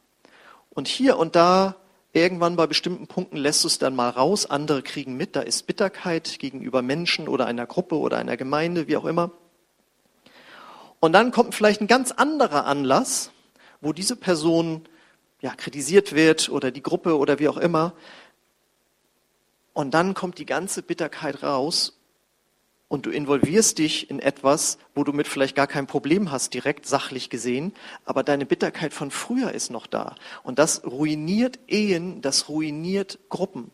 Und 0.70 0.88
hier 0.88 1.18
und 1.18 1.34
da 1.34 1.76
Irgendwann 2.16 2.56
bei 2.56 2.66
bestimmten 2.66 3.08
Punkten 3.08 3.36
lässt 3.36 3.62
du 3.62 3.68
es 3.68 3.78
dann 3.78 3.94
mal 3.94 4.08
raus, 4.08 4.46
andere 4.46 4.82
kriegen 4.82 5.18
mit, 5.18 5.36
da 5.36 5.42
ist 5.42 5.66
Bitterkeit 5.66 6.38
gegenüber 6.38 6.80
Menschen 6.80 7.28
oder 7.28 7.44
einer 7.44 7.66
Gruppe 7.66 7.98
oder 7.98 8.16
einer 8.16 8.38
Gemeinde, 8.38 8.88
wie 8.88 8.96
auch 8.96 9.04
immer. 9.04 9.32
Und 10.98 11.12
dann 11.12 11.30
kommt 11.30 11.54
vielleicht 11.54 11.82
ein 11.82 11.88
ganz 11.88 12.12
anderer 12.12 12.64
Anlass, 12.64 13.32
wo 13.82 13.92
diese 13.92 14.16
Person 14.16 14.88
ja, 15.42 15.54
kritisiert 15.54 16.14
wird 16.14 16.48
oder 16.48 16.70
die 16.70 16.82
Gruppe 16.82 17.18
oder 17.18 17.38
wie 17.38 17.48
auch 17.48 17.58
immer. 17.58 17.92
Und 19.74 19.92
dann 19.92 20.14
kommt 20.14 20.38
die 20.38 20.46
ganze 20.46 20.80
Bitterkeit 20.80 21.42
raus 21.42 21.98
und 22.88 23.06
du 23.06 23.10
involvierst 23.10 23.78
dich 23.78 24.10
in 24.10 24.20
etwas, 24.20 24.78
wo 24.94 25.02
du 25.02 25.12
mit 25.12 25.26
vielleicht 25.26 25.56
gar 25.56 25.66
kein 25.66 25.86
Problem 25.86 26.30
hast, 26.30 26.54
direkt 26.54 26.86
sachlich 26.86 27.30
gesehen, 27.30 27.72
aber 28.04 28.22
deine 28.22 28.46
Bitterkeit 28.46 28.92
von 28.94 29.10
früher 29.10 29.52
ist 29.52 29.70
noch 29.70 29.86
da. 29.86 30.14
Und 30.42 30.58
das 30.58 30.84
ruiniert 30.84 31.58
Ehen, 31.66 32.22
das 32.22 32.48
ruiniert 32.48 33.18
Gruppen. 33.28 33.70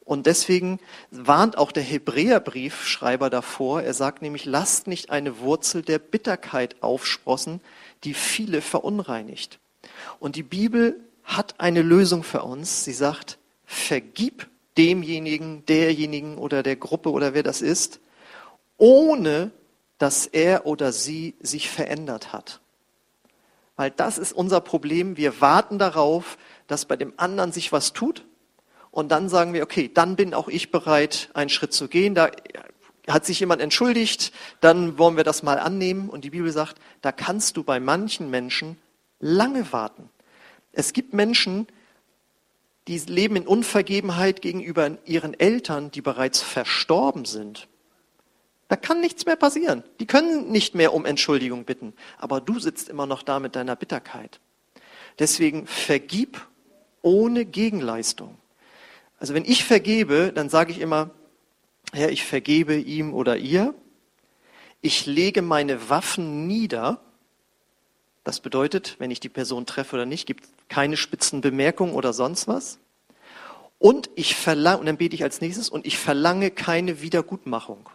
Und 0.00 0.26
deswegen 0.26 0.80
warnt 1.10 1.56
auch 1.56 1.72
der 1.72 1.82
Hebräerbriefschreiber 1.82 3.30
davor, 3.30 3.82
er 3.82 3.94
sagt 3.94 4.20
nämlich, 4.22 4.44
lasst 4.44 4.86
nicht 4.86 5.10
eine 5.10 5.40
Wurzel 5.40 5.82
der 5.82 5.98
Bitterkeit 5.98 6.82
aufsprossen, 6.82 7.60
die 8.04 8.12
viele 8.12 8.60
verunreinigt. 8.60 9.60
Und 10.18 10.36
die 10.36 10.42
Bibel 10.42 11.00
hat 11.22 11.54
eine 11.58 11.80
Lösung 11.80 12.22
für 12.22 12.42
uns. 12.42 12.84
Sie 12.84 12.92
sagt, 12.92 13.38
vergib 13.64 14.46
demjenigen, 14.76 15.64
derjenigen 15.66 16.36
oder 16.36 16.62
der 16.62 16.76
Gruppe 16.76 17.10
oder 17.10 17.32
wer 17.32 17.42
das 17.42 17.62
ist, 17.62 18.00
ohne 18.76 19.50
dass 19.98 20.26
er 20.26 20.66
oder 20.66 20.92
sie 20.92 21.34
sich 21.40 21.70
verändert 21.70 22.32
hat. 22.32 22.60
Weil 23.76 23.90
das 23.90 24.18
ist 24.18 24.32
unser 24.32 24.60
Problem. 24.60 25.16
Wir 25.16 25.40
warten 25.40 25.78
darauf, 25.78 26.38
dass 26.66 26.84
bei 26.84 26.96
dem 26.96 27.12
anderen 27.16 27.52
sich 27.52 27.72
was 27.72 27.92
tut. 27.92 28.24
Und 28.90 29.10
dann 29.10 29.28
sagen 29.28 29.52
wir, 29.52 29.62
okay, 29.62 29.90
dann 29.92 30.14
bin 30.16 30.34
auch 30.34 30.48
ich 30.48 30.70
bereit, 30.70 31.30
einen 31.34 31.50
Schritt 31.50 31.72
zu 31.72 31.88
gehen. 31.88 32.14
Da 32.14 32.30
hat 33.08 33.26
sich 33.26 33.40
jemand 33.40 33.60
entschuldigt, 33.60 34.32
dann 34.60 34.98
wollen 34.98 35.16
wir 35.16 35.24
das 35.24 35.42
mal 35.42 35.58
annehmen. 35.58 36.08
Und 36.08 36.24
die 36.24 36.30
Bibel 36.30 36.52
sagt, 36.52 36.80
da 37.02 37.10
kannst 37.10 37.56
du 37.56 37.64
bei 37.64 37.80
manchen 37.80 38.30
Menschen 38.30 38.78
lange 39.18 39.72
warten. 39.72 40.10
Es 40.72 40.92
gibt 40.92 41.12
Menschen, 41.12 41.66
die 42.86 42.98
leben 42.98 43.36
in 43.36 43.46
Unvergebenheit 43.46 44.42
gegenüber 44.42 44.98
ihren 45.04 45.38
Eltern, 45.38 45.90
die 45.90 46.02
bereits 46.02 46.40
verstorben 46.40 47.24
sind. 47.24 47.68
Da 48.74 48.80
kann 48.80 49.00
nichts 49.00 49.24
mehr 49.24 49.36
passieren. 49.36 49.84
Die 50.00 50.04
können 50.04 50.50
nicht 50.50 50.74
mehr 50.74 50.94
um 50.94 51.06
Entschuldigung 51.06 51.64
bitten. 51.64 51.92
Aber 52.18 52.40
du 52.40 52.58
sitzt 52.58 52.88
immer 52.88 53.06
noch 53.06 53.22
da 53.22 53.38
mit 53.38 53.54
deiner 53.54 53.76
Bitterkeit. 53.76 54.40
Deswegen 55.20 55.68
vergib 55.68 56.44
ohne 57.00 57.44
Gegenleistung. 57.44 58.36
Also 59.20 59.32
wenn 59.32 59.44
ich 59.44 59.62
vergebe, 59.62 60.32
dann 60.34 60.48
sage 60.48 60.72
ich 60.72 60.80
immer, 60.80 61.10
Herr, 61.92 62.10
ich 62.10 62.24
vergebe 62.24 62.74
ihm 62.74 63.14
oder 63.14 63.36
ihr. 63.36 63.74
Ich 64.80 65.06
lege 65.06 65.40
meine 65.40 65.88
Waffen 65.88 66.48
nieder. 66.48 66.98
Das 68.24 68.40
bedeutet, 68.40 68.96
wenn 68.98 69.12
ich 69.12 69.20
die 69.20 69.28
Person 69.28 69.66
treffe 69.66 69.94
oder 69.94 70.04
nicht, 70.04 70.26
gibt 70.26 70.48
keine 70.68 70.96
spitzen 70.96 71.42
Bemerkungen 71.42 71.94
oder 71.94 72.12
sonst 72.12 72.48
was. 72.48 72.80
Und 73.78 74.10
ich 74.16 74.34
verlange, 74.34 74.78
und 74.80 74.86
dann 74.86 74.96
bete 74.96 75.14
ich 75.14 75.22
als 75.22 75.40
nächstes, 75.40 75.68
und 75.68 75.86
ich 75.86 75.96
verlange 75.96 76.50
keine 76.50 77.02
Wiedergutmachung. 77.02 77.88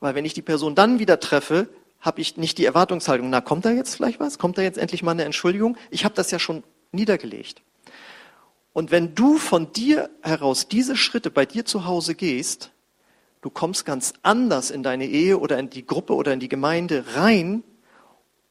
Weil 0.00 0.14
wenn 0.14 0.24
ich 0.24 0.34
die 0.34 0.42
Person 0.42 0.74
dann 0.74 0.98
wieder 0.98 1.20
treffe, 1.20 1.68
habe 2.00 2.20
ich 2.20 2.36
nicht 2.36 2.58
die 2.58 2.64
Erwartungshaltung, 2.64 3.28
na, 3.28 3.40
kommt 3.40 3.64
da 3.64 3.70
jetzt 3.70 3.94
vielleicht 3.94 4.20
was? 4.20 4.38
Kommt 4.38 4.56
da 4.56 4.62
jetzt 4.62 4.78
endlich 4.78 5.02
mal 5.02 5.12
eine 5.12 5.24
Entschuldigung? 5.24 5.76
Ich 5.90 6.04
habe 6.04 6.14
das 6.14 6.30
ja 6.30 6.38
schon 6.38 6.64
niedergelegt. 6.92 7.62
Und 8.72 8.90
wenn 8.90 9.14
du 9.14 9.36
von 9.36 9.72
dir 9.72 10.08
heraus 10.22 10.68
diese 10.68 10.96
Schritte 10.96 11.30
bei 11.30 11.44
dir 11.44 11.64
zu 11.64 11.84
Hause 11.84 12.14
gehst, 12.14 12.70
du 13.42 13.50
kommst 13.50 13.84
ganz 13.84 14.14
anders 14.22 14.70
in 14.70 14.82
deine 14.82 15.06
Ehe 15.06 15.38
oder 15.38 15.58
in 15.58 15.70
die 15.70 15.86
Gruppe 15.86 16.14
oder 16.14 16.32
in 16.32 16.40
die 16.40 16.48
Gemeinde 16.48 17.04
rein 17.14 17.62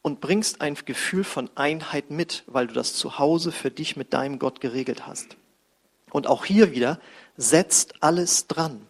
und 0.02 0.20
bringst 0.20 0.60
ein 0.60 0.76
Gefühl 0.84 1.24
von 1.24 1.50
Einheit 1.56 2.10
mit, 2.10 2.44
weil 2.46 2.66
du 2.66 2.74
das 2.74 2.94
zu 2.94 3.18
Hause 3.18 3.50
für 3.50 3.70
dich 3.70 3.96
mit 3.96 4.12
deinem 4.12 4.38
Gott 4.38 4.60
geregelt 4.60 5.06
hast. 5.06 5.36
Und 6.10 6.26
auch 6.26 6.44
hier 6.44 6.72
wieder, 6.72 7.00
setzt 7.36 8.02
alles 8.02 8.46
dran. 8.46 8.86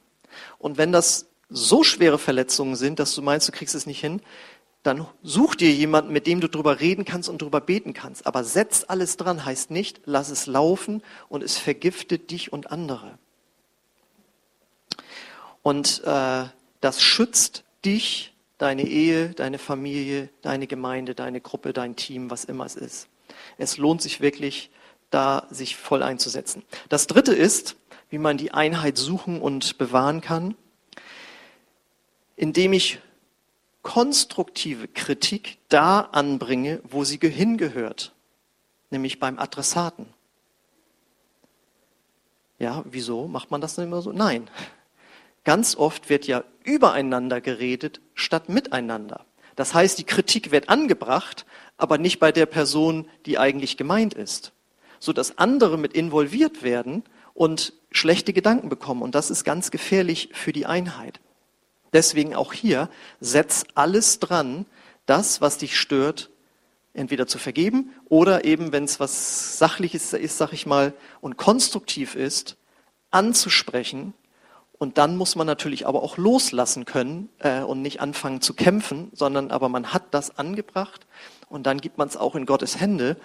Und 0.58 0.78
wenn 0.78 0.92
das 0.92 1.29
so 1.50 1.82
schwere 1.84 2.18
Verletzungen 2.18 2.76
sind, 2.76 2.98
dass 2.98 3.14
du 3.14 3.22
meinst, 3.22 3.48
du 3.48 3.52
kriegst 3.52 3.74
es 3.74 3.86
nicht 3.86 4.00
hin, 4.00 4.22
dann 4.82 5.06
such 5.22 5.56
dir 5.56 5.70
jemanden, 5.70 6.12
mit 6.12 6.26
dem 6.26 6.40
du 6.40 6.48
drüber 6.48 6.80
reden 6.80 7.04
kannst 7.04 7.28
und 7.28 7.42
drüber 7.42 7.60
beten 7.60 7.92
kannst. 7.92 8.26
Aber 8.26 8.44
setz 8.44 8.84
alles 8.88 9.16
dran 9.16 9.44
heißt 9.44 9.70
nicht, 9.70 10.00
lass 10.06 10.30
es 10.30 10.46
laufen 10.46 11.02
und 11.28 11.42
es 11.42 11.58
vergiftet 11.58 12.30
dich 12.30 12.52
und 12.52 12.70
andere. 12.70 13.18
Und 15.62 16.02
äh, 16.04 16.44
das 16.80 17.02
schützt 17.02 17.64
dich, 17.84 18.34
deine 18.56 18.86
Ehe, 18.86 19.30
deine 19.30 19.58
Familie, 19.58 20.28
deine 20.42 20.66
Gemeinde, 20.66 21.14
deine 21.14 21.40
Gruppe, 21.40 21.72
dein 21.72 21.96
Team, 21.96 22.30
was 22.30 22.44
immer 22.44 22.66
es 22.66 22.76
ist. 22.76 23.08
Es 23.58 23.76
lohnt 23.78 24.02
sich 24.02 24.20
wirklich, 24.20 24.70
da 25.10 25.46
sich 25.50 25.76
voll 25.76 26.02
einzusetzen. 26.02 26.62
Das 26.88 27.06
Dritte 27.06 27.34
ist, 27.34 27.76
wie 28.10 28.18
man 28.18 28.36
die 28.36 28.52
Einheit 28.52 28.96
suchen 28.96 29.40
und 29.40 29.78
bewahren 29.78 30.20
kann 30.20 30.54
indem 32.40 32.72
ich 32.72 33.00
konstruktive 33.82 34.88
Kritik 34.88 35.58
da 35.68 36.00
anbringe, 36.00 36.80
wo 36.84 37.04
sie 37.04 37.18
hingehört, 37.18 38.14
nämlich 38.88 39.20
beim 39.20 39.38
Adressaten. 39.38 40.06
Ja, 42.58 42.82
wieso 42.86 43.28
macht 43.28 43.50
man 43.50 43.60
das 43.60 43.74
denn 43.74 43.84
immer 43.84 44.00
so? 44.00 44.12
Nein. 44.12 44.48
Ganz 45.44 45.76
oft 45.76 46.08
wird 46.08 46.26
ja 46.26 46.42
übereinander 46.64 47.42
geredet 47.42 48.00
statt 48.14 48.48
miteinander. 48.48 49.26
Das 49.54 49.74
heißt, 49.74 49.98
die 49.98 50.04
Kritik 50.04 50.50
wird 50.50 50.70
angebracht, 50.70 51.44
aber 51.76 51.98
nicht 51.98 52.20
bei 52.20 52.32
der 52.32 52.46
Person, 52.46 53.06
die 53.26 53.38
eigentlich 53.38 53.76
gemeint 53.76 54.14
ist, 54.14 54.52
so 54.98 55.12
dass 55.12 55.36
andere 55.36 55.76
mit 55.76 55.92
involviert 55.92 56.62
werden 56.62 57.04
und 57.34 57.74
schlechte 57.90 58.32
Gedanken 58.32 58.70
bekommen. 58.70 59.02
Und 59.02 59.14
das 59.14 59.30
ist 59.30 59.44
ganz 59.44 59.70
gefährlich 59.70 60.30
für 60.32 60.52
die 60.52 60.64
Einheit. 60.64 61.20
Deswegen 61.92 62.34
auch 62.34 62.52
hier, 62.52 62.88
setz 63.20 63.64
alles 63.74 64.18
dran, 64.20 64.66
das, 65.06 65.40
was 65.40 65.58
dich 65.58 65.78
stört, 65.78 66.30
entweder 66.92 67.26
zu 67.26 67.38
vergeben 67.38 67.92
oder 68.08 68.44
eben, 68.44 68.72
wenn 68.72 68.84
es 68.84 69.00
was 69.00 69.58
Sachliches 69.58 70.12
ist, 70.12 70.38
sag 70.38 70.52
ich 70.52 70.66
mal, 70.66 70.92
und 71.20 71.36
konstruktiv 71.36 72.14
ist, 72.14 72.56
anzusprechen. 73.10 74.14
Und 74.78 74.98
dann 74.98 75.16
muss 75.16 75.36
man 75.36 75.46
natürlich 75.46 75.86
aber 75.86 76.02
auch 76.02 76.16
loslassen 76.16 76.84
können 76.84 77.28
äh, 77.38 77.60
und 77.60 77.82
nicht 77.82 78.00
anfangen 78.00 78.40
zu 78.40 78.54
kämpfen, 78.54 79.10
sondern 79.12 79.50
aber 79.50 79.68
man 79.68 79.92
hat 79.92 80.04
das 80.12 80.38
angebracht 80.38 81.06
und 81.48 81.66
dann 81.66 81.80
gibt 81.80 81.98
man 81.98 82.08
es 82.08 82.16
auch 82.16 82.34
in 82.34 82.46
Gottes 82.46 82.80
Hände. 82.80 83.16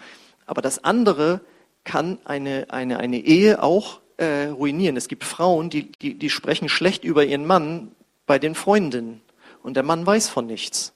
Aber 0.45 0.61
das 0.61 0.83
andere 0.83 1.41
kann 1.83 2.17
eine, 2.25 2.67
eine, 2.69 2.97
eine 2.99 3.19
Ehe 3.19 3.63
auch 3.63 4.01
äh, 4.17 4.47
ruinieren. 4.47 4.97
Es 4.97 5.07
gibt 5.07 5.23
Frauen, 5.23 5.69
die, 5.69 5.91
die, 5.91 6.15
die 6.15 6.29
sprechen 6.29 6.67
schlecht 6.67 7.03
über 7.03 7.23
ihren 7.23 7.45
Mann, 7.45 7.91
bei 8.25 8.39
den 8.39 8.55
Freundinnen 8.55 9.21
und 9.63 9.75
der 9.75 9.83
Mann 9.83 10.05
weiß 10.05 10.29
von 10.29 10.45
nichts. 10.45 10.93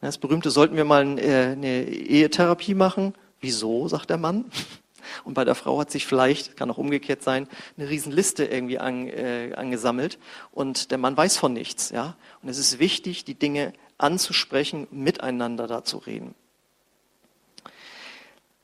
Das 0.00 0.18
berühmte, 0.18 0.50
sollten 0.50 0.76
wir 0.76 0.84
mal 0.84 1.18
äh, 1.18 1.52
eine 1.52 1.84
Ehetherapie 1.84 2.74
machen? 2.74 3.14
Wieso, 3.40 3.88
sagt 3.88 4.10
der 4.10 4.18
Mann. 4.18 4.44
Und 5.24 5.34
bei 5.34 5.44
der 5.44 5.54
Frau 5.54 5.78
hat 5.78 5.90
sich 5.90 6.04
vielleicht, 6.04 6.56
kann 6.56 6.70
auch 6.70 6.78
umgekehrt 6.78 7.22
sein, 7.22 7.48
eine 7.76 7.88
Riesenliste 7.88 8.44
irgendwie 8.44 8.78
an, 8.78 9.08
äh, 9.08 9.52
angesammelt 9.54 10.18
und 10.50 10.90
der 10.90 10.98
Mann 10.98 11.16
weiß 11.16 11.36
von 11.36 11.52
nichts. 11.52 11.90
Ja? 11.90 12.16
Und 12.42 12.48
es 12.48 12.58
ist 12.58 12.80
wichtig, 12.80 13.24
die 13.24 13.34
Dinge 13.34 13.72
anzusprechen, 13.98 14.88
miteinander 14.90 15.68
da 15.68 15.84
zu 15.84 15.98
reden. 15.98 16.34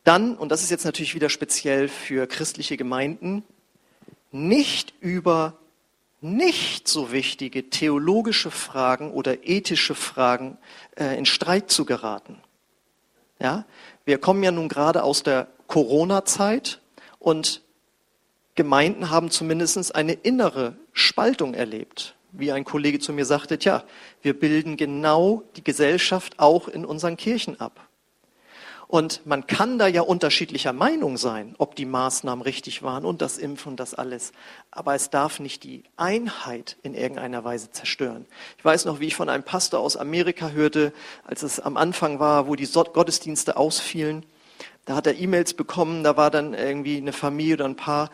Dann, 0.05 0.37
und 0.37 0.49
das 0.51 0.65
ist 0.65 0.71
jetzt 0.71 0.85
natürlich 0.85 1.15
wieder 1.15 1.29
speziell 1.29 1.89
für 1.89 2.27
christliche 2.27 2.77
Gemeinden, 2.77 3.45
nicht 4.33 4.95
über 5.01 5.59
nicht 6.23 6.89
so 6.89 7.13
wichtige 7.13 7.69
theologische 7.69 8.51
Fragen 8.51 9.11
oder 9.13 9.47
ethische 9.47 9.95
Fragen 9.95 10.57
äh, 10.97 11.19
in 11.19 11.27
Streit 11.27 11.71
zu 11.71 11.85
geraten. 11.85 12.39
Ja, 13.41 13.65
wir 14.05 14.19
kommen 14.19 14.43
ja 14.43 14.53
nun 14.53 14.69
gerade 14.69 15.03
aus 15.03 15.25
der 15.25 15.49
Corona-Zeit 15.67 16.81
und 17.19 17.63
Gemeinden 18.55 19.11
haben 19.11 19.31
zumindest 19.31 19.95
eine 19.95 20.13
innere 20.13 20.77
Spaltung 20.93 21.55
erlebt. 21.55 22.15
Wie 22.31 22.53
ein 22.53 22.65
Kollege 22.65 22.99
zu 22.99 23.13
mir 23.13 23.25
sagte, 23.25 23.59
tja, 23.59 23.85
wir 24.21 24.39
bilden 24.39 24.77
genau 24.77 25.43
die 25.57 25.65
Gesellschaft 25.65 26.39
auch 26.39 26.69
in 26.69 26.85
unseren 26.85 27.17
Kirchen 27.17 27.61
ab. 27.61 27.82
Und 28.93 29.25
man 29.25 29.47
kann 29.47 29.79
da 29.79 29.87
ja 29.87 30.03
unterschiedlicher 30.03 30.75
Meinung 30.75 31.17
sein, 31.17 31.55
ob 31.57 31.77
die 31.77 31.87
Maßnahmen 31.87 32.43
richtig 32.43 32.83
waren 32.83 33.07
und 33.07 33.23
das 33.23 33.39
Impfen 33.39 33.71
und 33.71 33.81
das 33.81 33.95
alles. 33.95 34.33
Aber 34.71 34.95
es 34.95 35.09
darf 35.09 35.41
nicht 35.41 35.65
die 35.65 35.83
Einheit 35.97 36.77
in 36.83 36.95
irgendeiner 36.95 37.43
Weise 37.43 37.71
zerstören. 37.71 38.27
Ich 38.59 38.65
weiß 38.67 38.85
noch, 38.85 39.01
wie 39.01 39.07
ich 39.07 39.17
von 39.17 39.31
einem 39.31 39.45
Pastor 39.45 39.81
aus 39.81 39.97
Amerika 39.97 40.51
hörte, 40.51 40.93
als 41.25 41.43
es 41.43 41.59
am 41.59 41.79
Anfang 41.79 42.19
war, 42.19 42.49
wo 42.49 42.55
die 42.55 42.69
Gottesdienste 42.71 43.57
ausfielen. 43.57 44.27
Da 44.85 44.95
hat 44.95 45.07
er 45.07 45.19
E-Mails 45.19 45.55
bekommen, 45.55 46.05
da 46.05 46.19
war 46.19 46.31
dann 46.31 46.53
irgendwie 46.53 46.99
eine 46.99 47.15
Familie 47.15 47.55
oder 47.55 47.65
ein 47.65 47.77
Paar, 47.77 48.11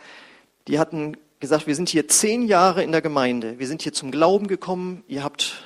die 0.69 0.79
hatten 0.79 1.17
gesagt, 1.41 1.67
wir 1.67 1.75
sind 1.75 1.89
hier 1.89 2.07
zehn 2.07 2.47
Jahre 2.47 2.83
in 2.83 2.93
der 2.93 3.01
Gemeinde, 3.01 3.59
wir 3.59 3.67
sind 3.67 3.81
hier 3.81 3.91
zum 3.91 4.11
Glauben 4.11 4.47
gekommen, 4.47 5.03
ihr 5.09 5.25
habt 5.25 5.61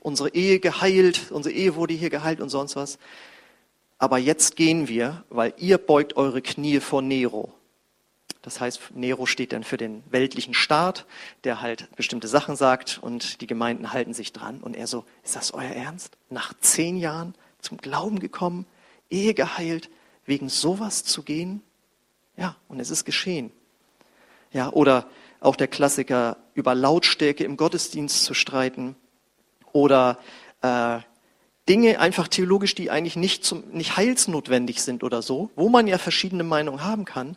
unsere 0.00 0.28
Ehe 0.34 0.60
geheilt, 0.60 1.30
unsere 1.30 1.54
Ehe 1.54 1.74
wurde 1.74 1.94
hier 1.94 2.10
geheilt 2.10 2.42
und 2.42 2.50
sonst 2.50 2.76
was 2.76 2.98
aber 3.98 4.18
jetzt 4.18 4.56
gehen 4.56 4.88
wir, 4.88 5.24
weil 5.30 5.54
ihr 5.56 5.78
beugt 5.78 6.16
eure 6.16 6.42
Knie 6.42 6.80
vor 6.80 7.02
Nero. 7.02 7.52
Das 8.42 8.60
heißt, 8.60 8.92
Nero 8.94 9.26
steht 9.26 9.52
dann 9.52 9.64
für 9.64 9.76
den 9.76 10.04
weltlichen 10.08 10.54
Staat, 10.54 11.04
der 11.42 11.60
halt 11.62 11.88
bestimmte 11.96 12.28
Sachen 12.28 12.54
sagt 12.54 12.98
und 13.02 13.40
die 13.40 13.48
Gemeinden 13.48 13.92
halten 13.92 14.14
sich 14.14 14.32
dran. 14.32 14.60
Und 14.60 14.76
er 14.76 14.86
so, 14.86 15.04
ist 15.24 15.34
das 15.34 15.52
euer 15.52 15.70
Ernst? 15.70 16.16
Nach 16.30 16.52
zehn 16.60 16.96
Jahren 16.96 17.34
zum 17.58 17.78
Glauben 17.78 18.20
gekommen, 18.20 18.66
Ehe 19.10 19.34
geheilt, 19.34 19.90
wegen 20.26 20.48
sowas 20.48 21.02
zu 21.02 21.22
gehen? 21.22 21.62
Ja, 22.36 22.54
und 22.68 22.78
es 22.78 22.90
ist 22.90 23.04
geschehen. 23.04 23.50
Ja, 24.52 24.70
oder 24.70 25.08
auch 25.40 25.56
der 25.56 25.68
Klassiker, 25.68 26.36
über 26.54 26.74
Lautstärke 26.74 27.44
im 27.44 27.56
Gottesdienst 27.56 28.24
zu 28.24 28.32
streiten 28.32 28.94
oder 29.72 30.18
äh, 30.62 31.00
Dinge 31.68 31.98
einfach 31.98 32.28
theologisch, 32.28 32.74
die 32.74 32.90
eigentlich 32.90 33.16
nicht, 33.16 33.44
zum, 33.44 33.64
nicht 33.72 33.96
heilsnotwendig 33.96 34.82
sind 34.82 35.02
oder 35.02 35.22
so, 35.22 35.50
wo 35.56 35.68
man 35.68 35.86
ja 35.86 35.98
verschiedene 35.98 36.44
Meinungen 36.44 36.84
haben 36.84 37.04
kann, 37.04 37.36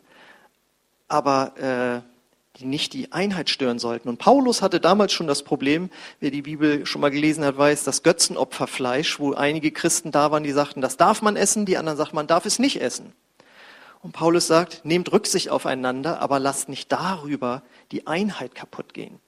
aber 1.08 2.02
äh, 2.04 2.10
die 2.58 2.66
nicht 2.66 2.92
die 2.92 3.12
Einheit 3.12 3.50
stören 3.50 3.78
sollten. 3.78 4.08
Und 4.08 4.18
Paulus 4.18 4.62
hatte 4.62 4.80
damals 4.80 5.12
schon 5.12 5.26
das 5.26 5.42
Problem, 5.42 5.90
wer 6.20 6.30
die 6.30 6.42
Bibel 6.42 6.86
schon 6.86 7.00
mal 7.00 7.10
gelesen 7.10 7.44
hat, 7.44 7.58
weiß, 7.58 7.84
das 7.84 8.02
Götzenopferfleisch, 8.02 9.18
wo 9.18 9.32
einige 9.32 9.70
Christen 9.72 10.12
da 10.12 10.30
waren, 10.30 10.44
die 10.44 10.52
sagten, 10.52 10.80
das 10.80 10.96
darf 10.96 11.22
man 11.22 11.36
essen, 11.36 11.66
die 11.66 11.76
anderen 11.76 11.96
sagten, 11.96 12.16
man 12.16 12.26
darf 12.26 12.46
es 12.46 12.58
nicht 12.58 12.80
essen. 12.80 13.12
Und 14.02 14.12
Paulus 14.12 14.46
sagt, 14.46 14.84
nehmt 14.84 15.12
Rücksicht 15.12 15.50
aufeinander, 15.50 16.20
aber 16.20 16.38
lasst 16.38 16.68
nicht 16.68 16.90
darüber 16.90 17.62
die 17.92 18.06
Einheit 18.06 18.54
kaputt 18.54 18.94
gehen. 18.94 19.20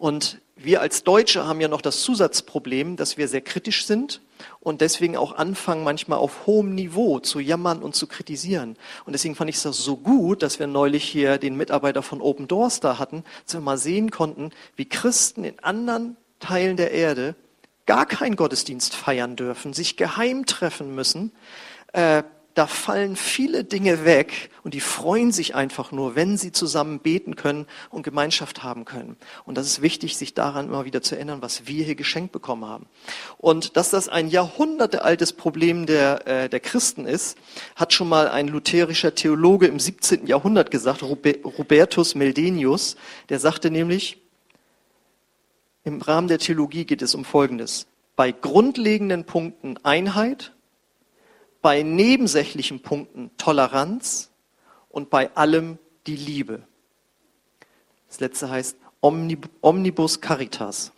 Und 0.00 0.40
wir 0.56 0.80
als 0.80 1.04
Deutsche 1.04 1.46
haben 1.46 1.60
ja 1.60 1.68
noch 1.68 1.82
das 1.82 2.00
Zusatzproblem, 2.00 2.96
dass 2.96 3.18
wir 3.18 3.28
sehr 3.28 3.42
kritisch 3.42 3.84
sind 3.84 4.22
und 4.60 4.80
deswegen 4.80 5.14
auch 5.14 5.32
anfangen, 5.32 5.84
manchmal 5.84 6.18
auf 6.18 6.46
hohem 6.46 6.74
Niveau 6.74 7.18
zu 7.18 7.38
jammern 7.38 7.82
und 7.82 7.94
zu 7.94 8.06
kritisieren. 8.06 8.78
Und 9.04 9.12
deswegen 9.12 9.34
fand 9.34 9.50
ich 9.50 9.56
es 9.56 9.62
so 9.62 9.98
gut, 9.98 10.42
dass 10.42 10.58
wir 10.58 10.66
neulich 10.66 11.04
hier 11.04 11.36
den 11.36 11.54
Mitarbeiter 11.54 12.02
von 12.02 12.22
Open 12.22 12.48
Doors 12.48 12.80
da 12.80 12.98
hatten, 12.98 13.24
dass 13.44 13.52
wir 13.52 13.60
mal 13.60 13.76
sehen 13.76 14.10
konnten, 14.10 14.52
wie 14.74 14.86
Christen 14.86 15.44
in 15.44 15.58
anderen 15.58 16.16
Teilen 16.38 16.78
der 16.78 16.92
Erde 16.92 17.34
gar 17.84 18.06
keinen 18.06 18.36
Gottesdienst 18.36 18.96
feiern 18.96 19.36
dürfen, 19.36 19.74
sich 19.74 19.98
geheim 19.98 20.46
treffen 20.46 20.94
müssen, 20.94 21.30
äh, 21.92 22.22
da 22.54 22.66
fallen 22.66 23.16
viele 23.16 23.64
Dinge 23.64 24.04
weg 24.04 24.50
und 24.64 24.74
die 24.74 24.80
freuen 24.80 25.32
sich 25.32 25.54
einfach 25.54 25.92
nur, 25.92 26.16
wenn 26.16 26.36
sie 26.36 26.52
zusammen 26.52 26.98
beten 26.98 27.36
können 27.36 27.66
und 27.90 28.02
Gemeinschaft 28.02 28.62
haben 28.62 28.84
können. 28.84 29.16
Und 29.44 29.56
das 29.56 29.66
ist 29.66 29.82
wichtig, 29.82 30.16
sich 30.16 30.34
daran 30.34 30.66
immer 30.66 30.84
wieder 30.84 31.00
zu 31.02 31.14
erinnern, 31.14 31.42
was 31.42 31.66
wir 31.66 31.84
hier 31.84 31.94
geschenkt 31.94 32.32
bekommen 32.32 32.64
haben. 32.64 32.86
Und 33.38 33.76
dass 33.76 33.90
das 33.90 34.08
ein 34.08 34.28
jahrhundertealtes 34.28 35.32
Problem 35.32 35.86
der, 35.86 36.26
äh, 36.26 36.48
der 36.48 36.60
Christen 36.60 37.06
ist, 37.06 37.38
hat 37.76 37.92
schon 37.92 38.08
mal 38.08 38.28
ein 38.28 38.48
lutherischer 38.48 39.14
Theologe 39.14 39.66
im 39.66 39.78
17. 39.78 40.26
Jahrhundert 40.26 40.70
gesagt, 40.70 41.02
Robertus 41.02 42.14
Meldenius, 42.14 42.96
der 43.28 43.38
sagte 43.38 43.70
nämlich, 43.70 44.18
im 45.84 46.02
Rahmen 46.02 46.28
der 46.28 46.38
Theologie 46.38 46.84
geht 46.84 47.00
es 47.00 47.14
um 47.14 47.24
Folgendes. 47.24 47.86
Bei 48.16 48.32
grundlegenden 48.32 49.24
Punkten 49.24 49.78
Einheit, 49.82 50.52
bei 51.62 51.82
nebensächlichen 51.82 52.80
Punkten 52.80 53.30
Toleranz 53.36 54.30
und 54.88 55.10
bei 55.10 55.34
allem 55.36 55.78
die 56.06 56.16
Liebe. 56.16 56.62
Das 58.08 58.20
letzte 58.20 58.50
heißt 58.50 58.76
Omnibus 59.00 60.20
Caritas. 60.20 60.92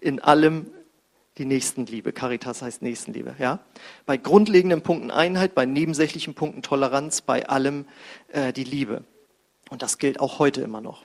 In 0.00 0.20
allem 0.20 0.66
die 1.38 1.44
Nächstenliebe. 1.44 2.12
Caritas 2.12 2.62
heißt 2.62 2.82
Nächstenliebe. 2.82 3.34
Ja? 3.38 3.60
Bei 4.04 4.16
grundlegenden 4.16 4.82
Punkten 4.82 5.10
Einheit, 5.10 5.54
bei 5.54 5.64
nebensächlichen 5.64 6.34
Punkten 6.34 6.62
Toleranz, 6.62 7.22
bei 7.22 7.48
allem 7.48 7.86
äh, 8.28 8.52
die 8.52 8.64
Liebe. 8.64 9.04
Und 9.70 9.82
das 9.82 9.98
gilt 9.98 10.20
auch 10.20 10.38
heute 10.38 10.60
immer 10.60 10.80
noch. 10.80 11.04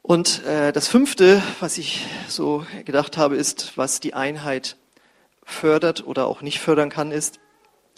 Und 0.00 0.42
äh, 0.44 0.72
das 0.72 0.88
fünfte, 0.88 1.42
was 1.60 1.76
ich 1.76 2.06
so 2.28 2.64
gedacht 2.86 3.18
habe, 3.18 3.36
ist, 3.36 3.76
was 3.76 4.00
die 4.00 4.14
Einheit 4.14 4.78
fördert 5.48 6.06
oder 6.06 6.26
auch 6.26 6.42
nicht 6.42 6.60
fördern 6.60 6.90
kann, 6.90 7.10
ist, 7.10 7.40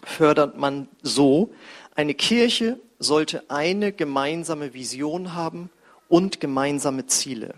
fördert 0.05 0.57
man 0.57 0.89
so, 1.03 1.53
eine 1.97 2.15
Kirche 2.15 2.79
sollte 2.99 3.51
eine 3.51 3.93
gemeinsame 3.93 4.73
Vision 4.73 5.35
haben 5.35 5.69
und 6.09 6.41
gemeinsame 6.41 7.07
Ziele. 7.07 7.55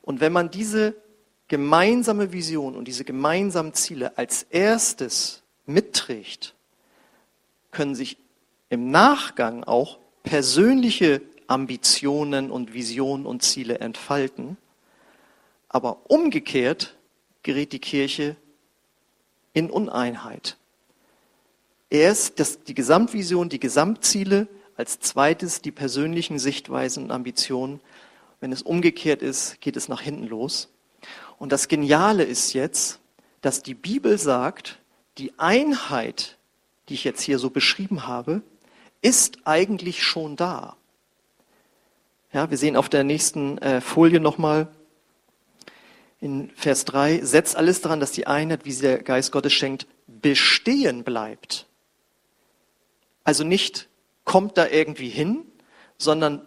Und 0.00 0.20
wenn 0.20 0.32
man 0.32 0.50
diese 0.50 0.94
gemeinsame 1.48 2.32
Vision 2.32 2.76
und 2.76 2.86
diese 2.86 3.04
gemeinsamen 3.04 3.74
Ziele 3.74 4.16
als 4.16 4.44
erstes 4.44 5.42
mitträgt, 5.66 6.54
können 7.72 7.94
sich 7.94 8.16
im 8.70 8.90
Nachgang 8.90 9.64
auch 9.64 9.98
persönliche 10.22 11.20
Ambitionen 11.48 12.50
und 12.50 12.74
Visionen 12.74 13.26
und 13.26 13.42
Ziele 13.42 13.80
entfalten. 13.80 14.56
Aber 15.68 16.10
umgekehrt 16.10 16.96
gerät 17.42 17.72
die 17.72 17.80
Kirche 17.80 18.36
in 19.52 19.70
Uneinheit. 19.70 20.56
Erst 21.90 22.40
das, 22.40 22.62
die 22.64 22.74
Gesamtvision, 22.74 23.48
die 23.48 23.60
Gesamtziele, 23.60 24.48
als 24.76 25.00
zweites 25.00 25.60
die 25.60 25.70
persönlichen 25.70 26.38
Sichtweisen 26.38 27.04
und 27.04 27.10
Ambitionen. 27.10 27.80
Wenn 28.40 28.52
es 28.52 28.62
umgekehrt 28.62 29.22
ist, 29.22 29.60
geht 29.60 29.76
es 29.76 29.88
nach 29.88 30.00
hinten 30.00 30.26
los. 30.26 30.70
Und 31.38 31.52
das 31.52 31.68
Geniale 31.68 32.24
ist 32.24 32.52
jetzt, 32.54 33.00
dass 33.42 33.62
die 33.62 33.74
Bibel 33.74 34.18
sagt, 34.18 34.78
die 35.18 35.38
Einheit, 35.38 36.38
die 36.88 36.94
ich 36.94 37.04
jetzt 37.04 37.20
hier 37.20 37.38
so 37.38 37.50
beschrieben 37.50 38.06
habe, 38.06 38.42
ist 39.02 39.38
eigentlich 39.44 40.02
schon 40.02 40.36
da. 40.36 40.76
Ja, 42.32 42.48
wir 42.48 42.56
sehen 42.56 42.76
auf 42.76 42.88
der 42.88 43.04
nächsten 43.04 43.58
äh, 43.58 43.80
Folie 43.80 44.20
nochmal, 44.20 44.68
in 46.22 46.50
Vers 46.54 46.84
3, 46.84 47.20
setzt 47.22 47.56
alles 47.56 47.80
daran, 47.80 47.98
dass 47.98 48.12
die 48.12 48.28
Einheit, 48.28 48.64
wie 48.64 48.70
sie 48.70 48.82
der 48.82 49.02
Geist 49.02 49.32
Gottes 49.32 49.52
schenkt, 49.52 49.88
bestehen 50.06 51.02
bleibt. 51.02 51.66
Also 53.24 53.42
nicht 53.42 53.88
kommt 54.24 54.56
da 54.56 54.68
irgendwie 54.68 55.08
hin, 55.08 55.44
sondern 55.98 56.46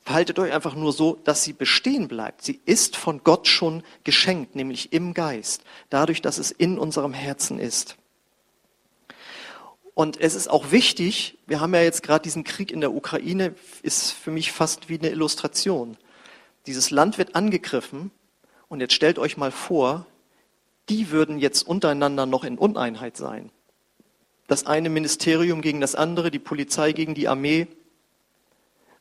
verhaltet 0.00 0.38
euch 0.38 0.52
einfach 0.54 0.74
nur 0.74 0.94
so, 0.94 1.20
dass 1.22 1.44
sie 1.44 1.52
bestehen 1.52 2.08
bleibt. 2.08 2.42
Sie 2.42 2.60
ist 2.64 2.96
von 2.96 3.22
Gott 3.24 3.46
schon 3.46 3.82
geschenkt, 4.04 4.56
nämlich 4.56 4.94
im 4.94 5.12
Geist, 5.12 5.62
dadurch, 5.90 6.22
dass 6.22 6.38
es 6.38 6.50
in 6.50 6.78
unserem 6.78 7.12
Herzen 7.12 7.58
ist. 7.58 7.96
Und 9.92 10.18
es 10.18 10.34
ist 10.34 10.48
auch 10.48 10.70
wichtig, 10.70 11.36
wir 11.46 11.60
haben 11.60 11.74
ja 11.74 11.82
jetzt 11.82 12.02
gerade 12.02 12.22
diesen 12.22 12.44
Krieg 12.44 12.70
in 12.70 12.80
der 12.80 12.94
Ukraine, 12.94 13.54
ist 13.82 14.12
für 14.12 14.30
mich 14.30 14.50
fast 14.50 14.88
wie 14.88 14.98
eine 14.98 15.10
Illustration. 15.10 15.98
Dieses 16.66 16.90
Land 16.90 17.18
wird 17.18 17.34
angegriffen 17.34 18.10
und 18.68 18.80
jetzt 18.80 18.94
stellt 18.94 19.18
euch 19.18 19.36
mal 19.36 19.50
vor, 19.50 20.06
die 20.88 21.10
würden 21.10 21.38
jetzt 21.38 21.66
untereinander 21.66 22.26
noch 22.26 22.44
in 22.44 22.58
Uneinheit 22.58 23.16
sein. 23.16 23.50
Das 24.46 24.66
eine 24.66 24.90
Ministerium 24.90 25.62
gegen 25.62 25.80
das 25.80 25.94
andere, 25.94 26.30
die 26.30 26.38
Polizei 26.38 26.92
gegen 26.92 27.14
die 27.14 27.28
Armee. 27.28 27.68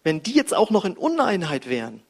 Wenn 0.04 0.24
die 0.24 0.34
jetzt 0.34 0.54
auch 0.54 0.69
noch 0.69 0.86
in 0.86 0.97
Uneinheit 0.97 1.67
wären, 1.67 2.02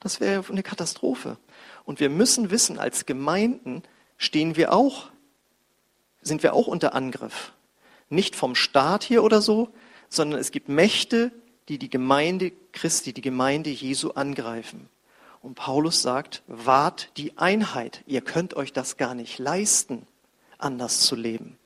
das 0.00 0.20
wäre 0.20 0.44
eine 0.48 0.62
Katastrophe. 0.62 1.38
Und 1.84 2.00
wir 2.00 2.10
müssen 2.10 2.50
wissen, 2.50 2.78
als 2.78 3.06
Gemeinden 3.06 3.82
stehen 4.16 4.56
wir 4.56 4.72
auch, 4.72 5.10
sind 6.22 6.42
wir 6.42 6.54
auch 6.54 6.66
unter 6.66 6.94
Angriff. 6.94 7.52
Nicht 8.08 8.36
vom 8.36 8.54
Staat 8.54 9.04
hier 9.04 9.22
oder 9.24 9.40
so, 9.42 9.72
sondern 10.08 10.38
es 10.38 10.50
gibt 10.50 10.68
Mächte, 10.68 11.32
die 11.72 11.78
die 11.78 11.88
Gemeinde 11.88 12.52
Christi, 12.72 13.14
die 13.14 13.22
Gemeinde 13.22 13.70
Jesu 13.70 14.10
angreifen. 14.10 14.90
Und 15.40 15.54
Paulus 15.54 16.02
sagt, 16.02 16.42
wahrt 16.46 17.08
die 17.16 17.38
Einheit. 17.38 18.02
Ihr 18.06 18.20
könnt 18.20 18.54
euch 18.54 18.74
das 18.74 18.98
gar 18.98 19.14
nicht 19.14 19.38
leisten, 19.38 20.06
anders 20.58 21.00
zu 21.00 21.16
leben. 21.16 21.56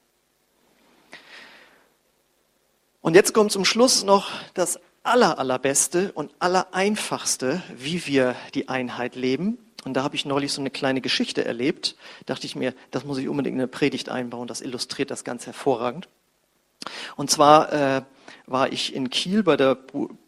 Und 3.01 3.14
jetzt 3.14 3.35
kommt 3.35 3.51
zum 3.51 3.64
Schluss 3.64 4.05
noch 4.05 4.31
das 4.55 4.79
aller, 5.03 5.40
allerbeste 5.40 6.12
und 6.12 6.33
allereinfachste, 6.38 7.61
wie 7.77 8.07
wir 8.07 8.37
die 8.55 8.69
Einheit 8.69 9.16
leben. 9.16 9.59
Und 9.85 9.95
da 9.95 10.05
habe 10.05 10.14
ich 10.14 10.25
neulich 10.25 10.53
so 10.53 10.61
eine 10.61 10.71
kleine 10.71 11.01
Geschichte 11.01 11.45
erlebt. 11.45 11.97
Dachte 12.27 12.47
ich 12.47 12.55
mir, 12.55 12.75
das 12.92 13.05
muss 13.05 13.19
ich 13.19 13.29
unbedingt 13.29 13.55
in 13.55 13.61
eine 13.61 13.69
Predigt 13.69 14.09
einbauen. 14.09 14.47
Das 14.47 14.61
illustriert 14.61 15.11
das 15.11 15.25
ganz 15.25 15.47
hervorragend. 15.47 16.09
Und 17.16 17.29
zwar 17.29 17.73
äh, 17.73 18.03
war 18.47 18.73
ich 18.73 18.95
in 18.95 19.11
Kiel 19.11 19.43
bei 19.43 19.57
der 19.57 19.77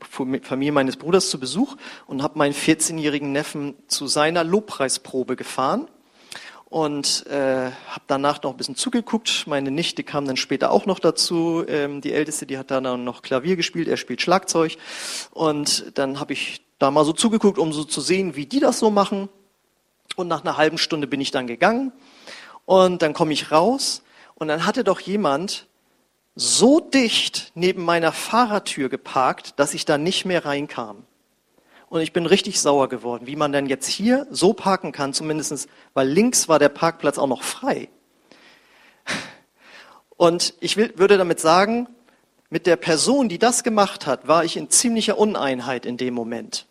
Familie 0.00 0.72
meines 0.72 0.96
Bruders 0.96 1.30
zu 1.30 1.38
Besuch 1.38 1.76
und 2.06 2.22
habe 2.22 2.38
meinen 2.38 2.54
14-jährigen 2.54 3.30
Neffen 3.30 3.74
zu 3.86 4.08
seiner 4.08 4.42
Lobpreisprobe 4.42 5.36
gefahren 5.36 5.88
und 6.68 7.26
äh, 7.28 7.70
habe 7.70 8.04
danach 8.08 8.42
noch 8.42 8.50
ein 8.50 8.56
bisschen 8.56 8.76
zugeguckt. 8.76 9.46
Meine 9.46 9.70
Nichte 9.70 10.02
kam 10.02 10.26
dann 10.26 10.36
später 10.36 10.70
auch 10.70 10.84
noch 10.84 10.98
dazu. 10.98 11.64
Ähm, 11.66 12.00
die 12.00 12.12
Älteste, 12.12 12.44
die 12.44 12.58
hat 12.58 12.70
dann 12.70 13.04
noch 13.04 13.22
Klavier 13.22 13.56
gespielt, 13.56 13.88
er 13.88 13.96
spielt 13.96 14.20
Schlagzeug. 14.20 14.76
Und 15.30 15.96
dann 15.96 16.20
habe 16.20 16.32
ich 16.32 16.60
da 16.78 16.90
mal 16.90 17.04
so 17.04 17.12
zugeguckt, 17.12 17.58
um 17.58 17.72
so 17.72 17.84
zu 17.84 18.00
sehen, 18.00 18.36
wie 18.36 18.46
die 18.46 18.60
das 18.60 18.80
so 18.80 18.90
machen. 18.90 19.28
Und 20.16 20.28
nach 20.28 20.42
einer 20.42 20.56
halben 20.56 20.76
Stunde 20.76 21.06
bin 21.06 21.20
ich 21.20 21.30
dann 21.30 21.46
gegangen. 21.46 21.92
Und 22.66 23.00
dann 23.00 23.14
komme 23.14 23.32
ich 23.32 23.50
raus 23.50 24.02
und 24.34 24.48
dann 24.48 24.66
hatte 24.66 24.84
doch 24.84 25.00
jemand 25.00 25.67
so 26.40 26.78
dicht 26.78 27.50
neben 27.56 27.84
meiner 27.84 28.12
Fahrertür 28.12 28.88
geparkt, 28.88 29.58
dass 29.58 29.74
ich 29.74 29.84
da 29.84 29.98
nicht 29.98 30.24
mehr 30.24 30.44
reinkam. 30.44 31.04
Und 31.88 32.00
ich 32.00 32.12
bin 32.12 32.26
richtig 32.26 32.60
sauer 32.60 32.88
geworden, 32.88 33.26
wie 33.26 33.34
man 33.34 33.50
denn 33.50 33.66
jetzt 33.66 33.88
hier 33.88 34.26
so 34.30 34.52
parken 34.52 34.92
kann, 34.92 35.12
zumindestens, 35.12 35.66
weil 35.94 36.06
links 36.08 36.48
war 36.48 36.58
der 36.58 36.68
Parkplatz 36.68 37.18
auch 37.18 37.26
noch 37.26 37.42
frei. 37.42 37.88
Und 40.16 40.54
ich 40.60 40.76
will, 40.76 40.92
würde 40.96 41.18
damit 41.18 41.40
sagen, 41.40 41.88
mit 42.50 42.66
der 42.66 42.76
Person, 42.76 43.28
die 43.28 43.38
das 43.38 43.64
gemacht 43.64 44.06
hat, 44.06 44.28
war 44.28 44.44
ich 44.44 44.56
in 44.56 44.70
ziemlicher 44.70 45.18
Uneinheit 45.18 45.86
in 45.86 45.96
dem 45.96 46.14
Moment. 46.14 46.66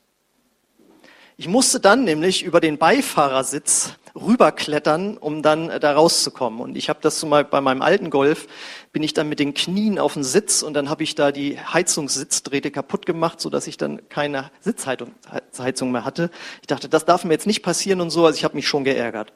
Ich 1.35 1.47
musste 1.47 1.79
dann 1.79 2.03
nämlich 2.03 2.43
über 2.43 2.61
den 2.61 2.77
Beifahrersitz 2.77 3.93
rüberklettern, 4.17 5.17
um 5.17 5.41
dann 5.41 5.69
äh, 5.69 5.79
da 5.79 5.93
rauszukommen. 5.93 6.59
Und 6.59 6.75
ich 6.75 6.89
habe 6.89 6.99
das 7.01 7.19
zum 7.19 7.29
Beispiel 7.29 7.51
bei 7.51 7.61
meinem 7.61 7.81
alten 7.81 8.09
Golf, 8.09 8.47
bin 8.91 9.03
ich 9.03 9.13
dann 9.13 9.29
mit 9.29 9.39
den 9.39 9.53
Knien 9.53 9.99
auf 9.99 10.13
den 10.13 10.23
Sitz 10.23 10.63
und 10.63 10.73
dann 10.73 10.89
habe 10.89 11.03
ich 11.03 11.15
da 11.15 11.31
die 11.31 11.59
Heizungssitzdrähte 11.59 12.71
kaputt 12.71 13.05
gemacht, 13.05 13.39
sodass 13.39 13.67
ich 13.67 13.77
dann 13.77 14.09
keine 14.09 14.51
Sitzheizung 14.61 15.91
mehr 15.91 16.05
hatte. 16.05 16.31
Ich 16.61 16.67
dachte, 16.67 16.89
das 16.89 17.05
darf 17.05 17.23
mir 17.23 17.33
jetzt 17.33 17.47
nicht 17.47 17.61
passieren 17.61 18.01
und 18.01 18.09
so, 18.09 18.25
also 18.25 18.35
ich 18.35 18.43
habe 18.43 18.55
mich 18.55 18.67
schon 18.67 18.83
geärgert. 18.83 19.33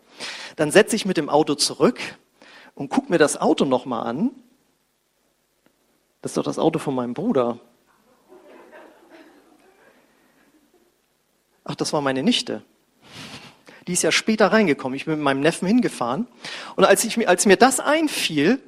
Dann 0.55 0.71
setze 0.71 0.95
ich 0.95 1.05
mit 1.05 1.17
dem 1.17 1.29
Auto 1.29 1.55
zurück 1.55 1.99
und 2.73 2.89
guck 2.89 3.09
mir 3.09 3.17
das 3.17 3.39
Auto 3.39 3.65
nochmal 3.65 4.07
an. 4.07 4.31
Das 6.21 6.31
ist 6.31 6.37
doch 6.37 6.43
das 6.43 6.59
Auto 6.59 6.79
von 6.79 6.95
meinem 6.95 7.13
Bruder. 7.13 7.59
ach, 11.71 11.75
das 11.75 11.93
war 11.93 12.01
meine 12.01 12.21
Nichte. 12.21 12.63
Die 13.87 13.93
ist 13.93 14.03
ja 14.03 14.11
später 14.11 14.51
reingekommen. 14.51 14.95
Ich 14.95 15.05
bin 15.05 15.15
mit 15.15 15.23
meinem 15.23 15.41
Neffen 15.41 15.67
hingefahren. 15.67 16.27
Und 16.75 16.85
als, 16.85 17.03
ich, 17.03 17.27
als 17.27 17.45
mir 17.45 17.57
das 17.57 17.79
einfiel, 17.79 18.59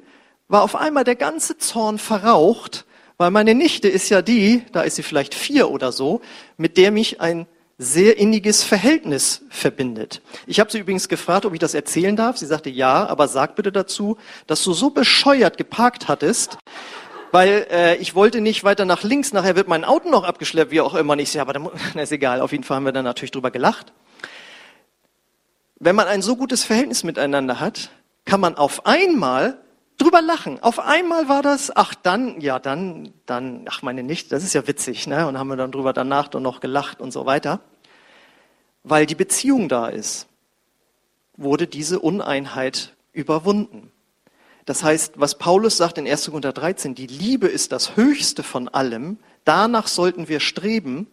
war 0.48 0.62
auf 0.62 0.76
einmal 0.76 1.04
der 1.04 1.16
ganze 1.16 1.58
Zorn 1.58 1.98
verraucht, 1.98 2.84
weil 3.16 3.30
meine 3.30 3.54
Nichte 3.54 3.88
ist 3.88 4.08
ja 4.08 4.22
die, 4.22 4.64
da 4.72 4.82
ist 4.82 4.96
sie 4.96 5.02
vielleicht 5.02 5.34
vier 5.34 5.70
oder 5.70 5.92
so, 5.92 6.20
mit 6.56 6.76
der 6.76 6.90
mich 6.90 7.20
ein 7.20 7.46
sehr 7.78 8.18
inniges 8.18 8.62
Verhältnis 8.62 9.42
verbindet. 9.50 10.20
Ich 10.46 10.60
habe 10.60 10.70
sie 10.70 10.78
übrigens 10.78 11.08
gefragt, 11.08 11.44
ob 11.44 11.54
ich 11.54 11.58
das 11.58 11.74
erzählen 11.74 12.14
darf. 12.14 12.36
Sie 12.38 12.46
sagte 12.46 12.70
ja, 12.70 13.06
aber 13.06 13.26
sag 13.26 13.56
bitte 13.56 13.72
dazu, 13.72 14.16
dass 14.46 14.62
du 14.62 14.72
so 14.72 14.90
bescheuert 14.90 15.56
geparkt 15.58 16.06
hattest, 16.06 16.58
weil 17.32 17.66
äh, 17.70 17.96
ich 17.96 18.14
wollte 18.14 18.40
nicht 18.40 18.62
weiter 18.62 18.84
nach 18.84 19.02
links, 19.02 19.32
nachher 19.32 19.56
wird 19.56 19.66
mein 19.66 19.84
Auto 19.84 20.08
noch 20.08 20.22
abgeschleppt, 20.22 20.70
wie 20.70 20.80
auch 20.80 20.94
immer. 20.94 21.14
Und 21.14 21.18
ich 21.18 21.32
sage, 21.32 21.42
aber 21.42 21.52
dann, 21.52 21.68
na, 21.94 22.02
ist 22.02 22.12
egal, 22.12 22.40
auf 22.40 22.52
jeden 22.52 22.62
Fall 22.62 22.76
haben 22.76 22.84
wir 22.84 22.92
dann 22.92 23.04
natürlich 23.04 23.32
drüber 23.32 23.50
gelacht. 23.50 23.92
Wenn 25.78 25.96
man 25.96 26.06
ein 26.06 26.22
so 26.22 26.36
gutes 26.36 26.64
Verhältnis 26.64 27.04
miteinander 27.04 27.60
hat, 27.60 27.90
kann 28.24 28.40
man 28.40 28.56
auf 28.56 28.86
einmal 28.86 29.58
drüber 29.98 30.22
lachen. 30.22 30.62
Auf 30.62 30.78
einmal 30.78 31.28
war 31.28 31.42
das, 31.42 31.74
ach 31.74 31.94
dann, 31.94 32.40
ja 32.40 32.58
dann, 32.58 33.12
dann, 33.26 33.66
ach 33.68 33.82
meine 33.82 34.02
nicht, 34.02 34.32
das 34.32 34.44
ist 34.44 34.54
ja 34.54 34.66
witzig, 34.66 35.06
ne? 35.06 35.26
Und 35.26 35.38
haben 35.38 35.48
wir 35.48 35.56
dann 35.56 35.72
drüber 35.72 35.92
danach 35.92 36.28
dann 36.28 36.42
noch 36.42 36.60
gelacht 36.60 37.00
und 37.00 37.12
so 37.12 37.26
weiter. 37.26 37.60
Weil 38.82 39.06
die 39.06 39.14
Beziehung 39.14 39.68
da 39.68 39.88
ist, 39.88 40.26
wurde 41.36 41.66
diese 41.66 42.00
Uneinheit 42.00 42.94
überwunden. 43.12 43.90
Das 44.66 44.82
heißt, 44.82 45.14
was 45.16 45.36
Paulus 45.36 45.76
sagt 45.76 45.98
in 45.98 46.08
1. 46.08 46.26
Korinther 46.26 46.52
13, 46.52 46.94
die 46.94 47.06
Liebe 47.06 47.46
ist 47.46 47.72
das 47.72 47.96
Höchste 47.96 48.42
von 48.42 48.68
allem, 48.68 49.18
danach 49.44 49.88
sollten 49.88 50.28
wir 50.28 50.40
streben, 50.40 51.06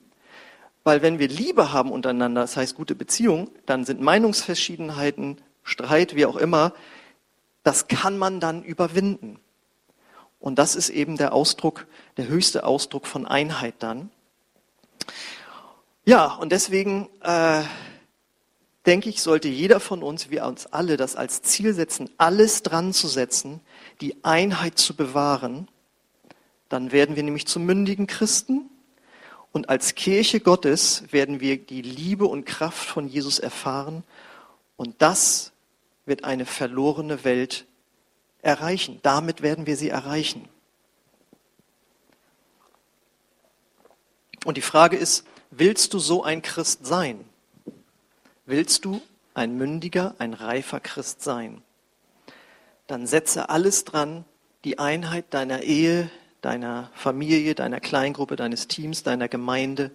weil 0.84 1.02
wenn 1.02 1.20
wir 1.20 1.28
Liebe 1.28 1.74
haben 1.74 1.92
untereinander, 1.92 2.42
das 2.42 2.58
heißt 2.58 2.76
gute 2.76 2.96
Beziehung, 2.96 3.50
dann 3.66 3.86
sind 3.86 4.02
Meinungsverschiedenheiten, 4.02 5.38
Streit, 5.64 6.16
wie 6.16 6.26
auch 6.26 6.38
immer, 6.38 6.74
das 7.64 7.88
kann 7.88 8.18
man 8.18 8.40
dann 8.40 8.64
überwinden. 8.64 9.40
Und 10.40 10.58
das 10.58 10.76
ist 10.76 10.90
eben 10.90 11.18
der 11.18 11.34
Ausdruck, 11.34 11.86
der 12.18 12.28
höchste 12.28 12.66
Ausdruck 12.66 13.06
von 13.06 13.28
Einheit 13.28 13.76
dann. 13.80 14.10
Ja, 16.04 16.34
und 16.34 16.52
deswegen 16.52 17.10
äh, 17.22 17.62
denke 18.88 19.10
ich, 19.10 19.22
sollte 19.22 19.48
jeder 19.48 19.80
von 19.80 20.02
uns, 20.02 20.32
wir 20.32 20.46
uns 20.46 20.66
alle, 20.66 20.98
das 20.98 21.16
als 21.16 21.44
Ziel 21.44 21.76
setzen, 21.76 22.10
alles 22.18 22.64
dran 22.64 22.92
zu 22.94 23.08
setzen, 23.08 23.62
die 24.02 24.24
Einheit 24.24 24.80
zu 24.80 24.96
bewahren. 24.96 25.68
Dann 26.70 26.92
werden 26.92 27.16
wir 27.16 27.22
nämlich 27.22 27.46
zu 27.46 27.60
mündigen 27.60 28.08
Christen. 28.08 28.70
Und 29.52 29.70
als 29.70 29.96
Kirche 29.96 30.40
Gottes 30.40 31.04
werden 31.12 31.40
wir 31.40 31.58
die 31.58 31.82
Liebe 31.82 32.26
und 32.26 32.46
Kraft 32.46 32.88
von 32.88 33.08
Jesus 33.08 33.40
erfahren. 33.40 34.04
Und 34.78 35.02
das 35.02 35.52
wird 36.06 36.24
eine 36.24 36.46
verlorene 36.46 37.24
Welt 37.24 37.66
erreichen. 38.42 39.00
Damit 39.04 39.42
werden 39.42 39.68
wir 39.68 39.76
sie 39.76 39.90
erreichen. 39.90 40.48
Und 44.46 44.58
die 44.58 44.62
Frage 44.62 44.98
ist, 44.98 45.26
willst 45.52 45.94
du 45.94 46.00
so 46.00 46.24
ein 46.24 46.42
Christ 46.42 46.86
sein? 46.86 47.24
Willst 48.46 48.86
du 48.86 49.02
ein 49.34 49.56
mündiger, 49.58 50.16
ein 50.18 50.34
reifer 50.34 50.80
Christ 50.80 51.22
sein? 51.22 51.62
Dann 52.88 53.06
setze 53.06 53.50
alles 53.50 53.86
dran, 53.86 54.26
die 54.64 54.80
Einheit 54.80 55.34
deiner 55.34 55.62
Ehe, 55.62 56.10
deiner 56.42 56.90
Familie, 56.94 57.56
deiner 57.56 57.80
Kleingruppe, 57.80 58.36
deines 58.36 58.68
Teams, 58.68 59.04
deiner 59.04 59.28
Gemeinde 59.28 59.92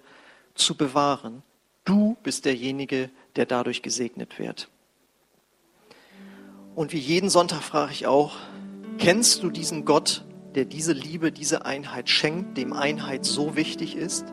zu 0.54 0.76
bewahren. 0.76 1.42
Du 1.85 2.16
bist 2.22 2.44
derjenige, 2.44 3.11
der 3.37 3.46
dadurch 3.46 3.82
gesegnet 3.82 4.38
wird. 4.38 4.68
Und 6.74 6.92
wie 6.92 6.98
jeden 6.98 7.30
Sonntag 7.30 7.62
frage 7.62 7.92
ich 7.92 8.06
auch, 8.06 8.37
kennst 8.98 9.42
du 9.42 9.50
diesen 9.50 9.85
Gott, 9.85 10.24
der 10.54 10.64
diese 10.64 10.92
Liebe, 10.92 11.32
diese 11.32 11.64
Einheit 11.64 12.09
schenkt, 12.09 12.59
dem 12.59 12.72
Einheit 12.72 13.24
so 13.24 13.56
wichtig 13.56 13.96
ist? 13.96 14.26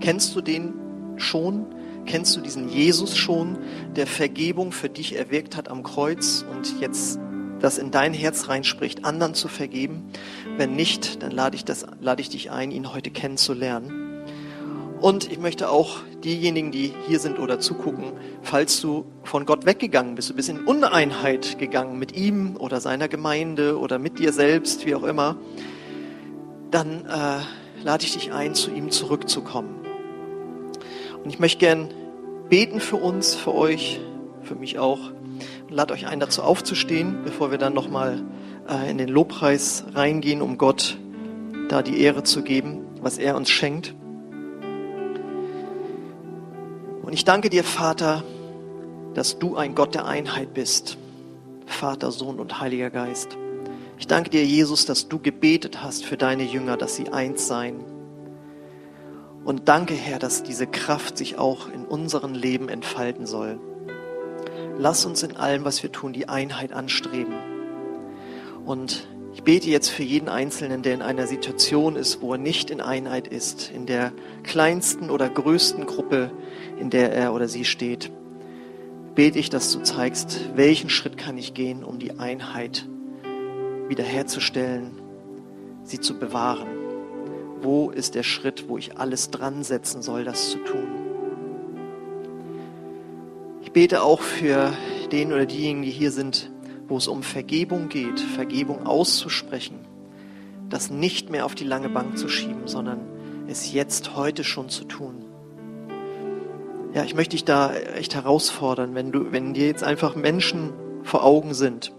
Kennst 0.00 0.34
du 0.36 0.40
den 0.40 0.74
schon? 1.16 1.66
Kennst 2.06 2.36
du 2.36 2.40
diesen 2.40 2.68
Jesus 2.68 3.16
schon, 3.16 3.58
der 3.96 4.06
Vergebung 4.06 4.72
für 4.72 4.90
dich 4.90 5.16
erwirkt 5.16 5.56
hat 5.56 5.68
am 5.68 5.82
Kreuz 5.82 6.44
und 6.50 6.80
jetzt 6.80 7.18
das 7.64 7.78
in 7.78 7.90
dein 7.90 8.12
Herz 8.12 8.48
reinspricht, 8.48 9.04
anderen 9.04 9.34
zu 9.34 9.48
vergeben? 9.48 10.10
Wenn 10.56 10.76
nicht, 10.76 11.22
dann 11.22 11.30
lade 11.30 11.56
ich, 11.56 11.64
das, 11.64 11.86
lade 12.00 12.20
ich 12.20 12.28
dich 12.28 12.50
ein, 12.50 12.70
ihn 12.70 12.92
heute 12.92 13.10
kennenzulernen. 13.10 14.24
Und 15.00 15.30
ich 15.30 15.38
möchte 15.38 15.68
auch 15.68 15.98
diejenigen, 16.22 16.70
die 16.70 16.94
hier 17.06 17.18
sind 17.18 17.38
oder 17.38 17.60
zugucken, 17.60 18.12
falls 18.42 18.80
du 18.80 19.04
von 19.22 19.44
Gott 19.44 19.66
weggegangen 19.66 20.14
bist, 20.14 20.30
du 20.30 20.34
bist 20.34 20.48
in 20.48 20.64
Uneinheit 20.64 21.58
gegangen 21.58 21.98
mit 21.98 22.16
ihm 22.16 22.56
oder 22.56 22.80
seiner 22.80 23.08
Gemeinde 23.08 23.78
oder 23.78 23.98
mit 23.98 24.18
dir 24.18 24.32
selbst, 24.32 24.86
wie 24.86 24.94
auch 24.94 25.04
immer, 25.04 25.36
dann 26.70 27.04
äh, 27.06 27.82
lade 27.82 28.04
ich 28.04 28.12
dich 28.12 28.32
ein, 28.32 28.54
zu 28.54 28.70
ihm 28.70 28.90
zurückzukommen. 28.90 29.74
Und 31.22 31.30
ich 31.30 31.38
möchte 31.38 31.58
gern 31.58 31.88
beten 32.48 32.80
für 32.80 32.96
uns, 32.96 33.34
für 33.34 33.54
euch, 33.54 34.00
für 34.42 34.54
mich 34.54 34.78
auch. 34.78 35.00
Lade 35.70 35.94
euch 35.94 36.06
ein, 36.06 36.20
dazu 36.20 36.42
aufzustehen, 36.42 37.22
bevor 37.24 37.50
wir 37.50 37.58
dann 37.58 37.74
nochmal 37.74 38.22
äh, 38.68 38.90
in 38.90 38.98
den 38.98 39.08
Lobpreis 39.08 39.84
reingehen, 39.94 40.42
um 40.42 40.58
Gott 40.58 40.98
da 41.68 41.82
die 41.82 42.00
Ehre 42.00 42.22
zu 42.22 42.42
geben, 42.42 42.84
was 43.00 43.18
er 43.18 43.36
uns 43.36 43.50
schenkt. 43.50 43.94
Und 47.02 47.12
ich 47.12 47.24
danke 47.24 47.50
dir, 47.50 47.64
Vater, 47.64 48.22
dass 49.14 49.38
du 49.38 49.56
ein 49.56 49.74
Gott 49.74 49.94
der 49.94 50.06
Einheit 50.06 50.54
bist. 50.54 50.98
Vater, 51.66 52.10
Sohn 52.10 52.38
und 52.40 52.60
Heiliger 52.60 52.90
Geist. 52.90 53.36
Ich 53.98 54.06
danke 54.06 54.30
dir, 54.30 54.44
Jesus, 54.44 54.86
dass 54.86 55.08
du 55.08 55.18
gebetet 55.18 55.82
hast 55.82 56.04
für 56.04 56.16
deine 56.16 56.42
Jünger, 56.42 56.76
dass 56.76 56.96
sie 56.96 57.10
eins 57.10 57.46
seien. 57.46 57.84
Und 59.44 59.68
danke, 59.68 59.94
Herr, 59.94 60.18
dass 60.18 60.42
diese 60.42 60.66
Kraft 60.66 61.18
sich 61.18 61.38
auch 61.38 61.68
in 61.68 61.84
unserem 61.84 62.34
Leben 62.34 62.68
entfalten 62.68 63.26
soll. 63.26 63.58
Lass 64.76 65.06
uns 65.06 65.22
in 65.22 65.36
allem, 65.36 65.64
was 65.64 65.82
wir 65.82 65.92
tun, 65.92 66.12
die 66.12 66.28
Einheit 66.28 66.72
anstreben. 66.72 67.34
Und 68.64 69.06
ich 69.34 69.42
bete 69.42 69.68
jetzt 69.68 69.90
für 69.90 70.02
jeden 70.02 70.28
Einzelnen, 70.28 70.82
der 70.82 70.94
in 70.94 71.02
einer 71.02 71.26
Situation 71.26 71.96
ist, 71.96 72.20
wo 72.20 72.32
er 72.32 72.38
nicht 72.38 72.70
in 72.70 72.80
Einheit 72.80 73.28
ist, 73.28 73.70
in 73.72 73.86
der 73.86 74.12
kleinsten 74.42 75.10
oder 75.10 75.28
größten 75.28 75.86
Gruppe, 75.86 76.30
in 76.78 76.90
der 76.90 77.12
er 77.12 77.34
oder 77.34 77.48
sie 77.48 77.64
steht. 77.64 78.10
Bete 79.14 79.38
ich, 79.38 79.48
dass 79.48 79.72
du 79.72 79.80
zeigst, 79.82 80.50
welchen 80.56 80.90
Schritt 80.90 81.18
kann 81.18 81.38
ich 81.38 81.54
gehen, 81.54 81.84
um 81.84 81.98
die 81.98 82.18
Einheit 82.18 82.86
wiederherzustellen, 83.88 85.00
sie 85.84 86.00
zu 86.00 86.18
bewahren. 86.18 86.68
Wo 87.60 87.90
ist 87.90 88.14
der 88.14 88.24
Schritt, 88.24 88.68
wo 88.68 88.76
ich 88.76 88.98
alles 88.98 89.30
dran 89.30 89.62
setzen 89.62 90.02
soll, 90.02 90.24
das 90.24 90.50
zu 90.50 90.58
tun? 90.58 91.03
Bete 93.74 94.04
auch 94.04 94.20
für 94.20 94.72
den 95.10 95.32
oder 95.32 95.46
diejenigen, 95.46 95.82
die 95.82 95.90
hier 95.90 96.12
sind, 96.12 96.48
wo 96.86 96.96
es 96.96 97.08
um 97.08 97.24
Vergebung 97.24 97.88
geht, 97.88 98.20
Vergebung 98.20 98.86
auszusprechen, 98.86 99.80
das 100.68 100.90
nicht 100.90 101.28
mehr 101.28 101.44
auf 101.44 101.56
die 101.56 101.64
lange 101.64 101.88
Bank 101.88 102.16
zu 102.16 102.28
schieben, 102.28 102.68
sondern 102.68 103.00
es 103.48 103.72
jetzt 103.72 104.14
heute 104.14 104.44
schon 104.44 104.68
zu 104.68 104.84
tun. 104.84 105.24
Ja, 106.94 107.02
ich 107.02 107.16
möchte 107.16 107.32
dich 107.32 107.44
da 107.44 107.74
echt 107.74 108.14
herausfordern, 108.14 108.94
wenn 108.94 109.10
du, 109.10 109.32
wenn 109.32 109.54
dir 109.54 109.66
jetzt 109.66 109.82
einfach 109.82 110.14
Menschen 110.14 110.72
vor 111.02 111.24
Augen 111.24 111.52
sind, 111.52 111.92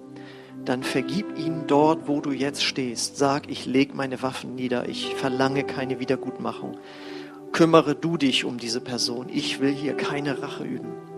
dann 0.64 0.82
vergib 0.82 1.38
ihnen 1.38 1.66
dort, 1.68 2.08
wo 2.08 2.22
du 2.22 2.32
jetzt 2.32 2.64
stehst. 2.64 3.18
Sag, 3.18 3.52
ich 3.52 3.66
leg 3.66 3.94
meine 3.94 4.22
Waffen 4.22 4.56
nieder, 4.56 4.88
ich 4.88 5.14
verlange 5.16 5.66
keine 5.66 6.00
Wiedergutmachung. 6.00 6.78
Kümmere 7.52 7.96
du 7.96 8.16
dich 8.16 8.46
um 8.46 8.60
diese 8.60 8.80
Person. 8.80 9.28
Ich 9.28 9.60
will 9.60 9.74
hier 9.74 9.98
keine 9.98 10.42
Rache 10.42 10.64
üben. 10.64 11.15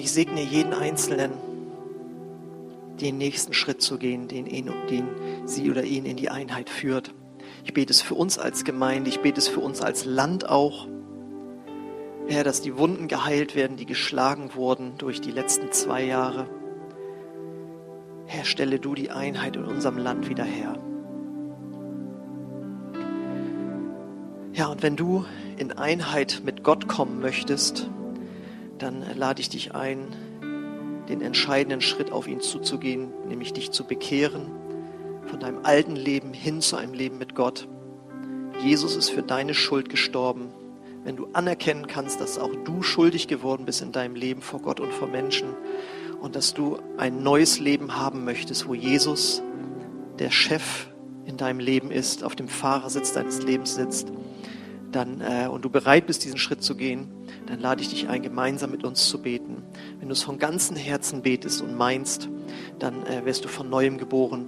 Ich 0.00 0.10
segne 0.12 0.42
jeden 0.42 0.72
Einzelnen, 0.72 1.32
den 3.02 3.18
nächsten 3.18 3.52
Schritt 3.52 3.82
zu 3.82 3.98
gehen, 3.98 4.28
den, 4.28 4.46
ihn, 4.46 4.70
den 4.88 5.06
sie 5.44 5.70
oder 5.70 5.84
ihn 5.84 6.06
in 6.06 6.16
die 6.16 6.30
Einheit 6.30 6.70
führt. 6.70 7.14
Ich 7.64 7.74
bete 7.74 7.92
es 7.92 8.00
für 8.00 8.14
uns 8.14 8.38
als 8.38 8.64
Gemeinde, 8.64 9.10
ich 9.10 9.20
bete 9.20 9.38
es 9.38 9.46
für 9.46 9.60
uns 9.60 9.82
als 9.82 10.06
Land 10.06 10.48
auch. 10.48 10.88
Herr, 12.28 12.44
dass 12.44 12.62
die 12.62 12.78
Wunden 12.78 13.08
geheilt 13.08 13.54
werden, 13.54 13.76
die 13.76 13.84
geschlagen 13.84 14.54
wurden 14.54 14.96
durch 14.96 15.20
die 15.20 15.32
letzten 15.32 15.70
zwei 15.70 16.02
Jahre. 16.04 16.48
Herr, 18.26 18.44
stelle 18.44 18.78
du 18.78 18.94
die 18.94 19.10
Einheit 19.10 19.56
in 19.56 19.64
unserem 19.64 19.98
Land 19.98 20.30
wieder 20.30 20.44
her. 20.44 20.78
Ja, 24.54 24.68
und 24.68 24.82
wenn 24.82 24.96
du 24.96 25.26
in 25.58 25.72
Einheit 25.72 26.40
mit 26.42 26.62
Gott 26.62 26.88
kommen 26.88 27.20
möchtest, 27.20 27.90
dann 28.80 29.04
lade 29.16 29.40
ich 29.40 29.48
dich 29.48 29.74
ein, 29.74 30.08
den 31.08 31.20
entscheidenden 31.20 31.80
Schritt 31.80 32.12
auf 32.12 32.26
ihn 32.26 32.40
zuzugehen, 32.40 33.12
nämlich 33.28 33.52
dich 33.52 33.70
zu 33.72 33.84
bekehren, 33.84 34.46
von 35.26 35.38
deinem 35.38 35.60
alten 35.64 35.96
Leben 35.96 36.32
hin 36.32 36.60
zu 36.60 36.76
einem 36.76 36.94
Leben 36.94 37.18
mit 37.18 37.34
Gott. 37.34 37.68
Jesus 38.64 38.96
ist 38.96 39.10
für 39.10 39.22
deine 39.22 39.54
Schuld 39.54 39.88
gestorben. 39.88 40.48
Wenn 41.04 41.16
du 41.16 41.28
anerkennen 41.32 41.86
kannst, 41.86 42.20
dass 42.20 42.38
auch 42.38 42.54
du 42.64 42.82
schuldig 42.82 43.28
geworden 43.28 43.64
bist 43.64 43.80
in 43.80 43.92
deinem 43.92 44.14
Leben 44.14 44.42
vor 44.42 44.60
Gott 44.60 44.80
und 44.80 44.92
vor 44.92 45.08
Menschen 45.08 45.48
und 46.20 46.36
dass 46.36 46.52
du 46.52 46.78
ein 46.98 47.22
neues 47.22 47.58
Leben 47.58 47.96
haben 47.96 48.24
möchtest, 48.24 48.68
wo 48.68 48.74
Jesus 48.74 49.42
der 50.18 50.30
Chef 50.30 50.88
in 51.24 51.36
deinem 51.36 51.60
Leben 51.60 51.90
ist, 51.90 52.22
auf 52.22 52.36
dem 52.36 52.48
Fahrersitz 52.48 53.12
deines 53.12 53.42
Lebens 53.42 53.74
sitzt, 53.74 54.12
dann, 54.92 55.20
äh, 55.20 55.48
und 55.48 55.64
du 55.64 55.70
bereit 55.70 56.06
bist, 56.06 56.24
diesen 56.24 56.38
Schritt 56.38 56.62
zu 56.62 56.74
gehen, 56.74 57.08
dann 57.46 57.60
lade 57.60 57.82
ich 57.82 57.88
dich 57.88 58.08
ein, 58.08 58.22
gemeinsam 58.22 58.70
mit 58.70 58.84
uns 58.84 59.08
zu 59.08 59.20
beten. 59.20 59.62
Wenn 59.98 60.08
du 60.08 60.12
es 60.12 60.22
von 60.22 60.38
ganzem 60.38 60.76
Herzen 60.76 61.22
betest 61.22 61.62
und 61.62 61.76
meinst, 61.76 62.28
dann 62.78 63.06
äh, 63.06 63.24
wirst 63.24 63.44
du 63.44 63.48
von 63.48 63.68
neuem 63.68 63.98
geboren 63.98 64.46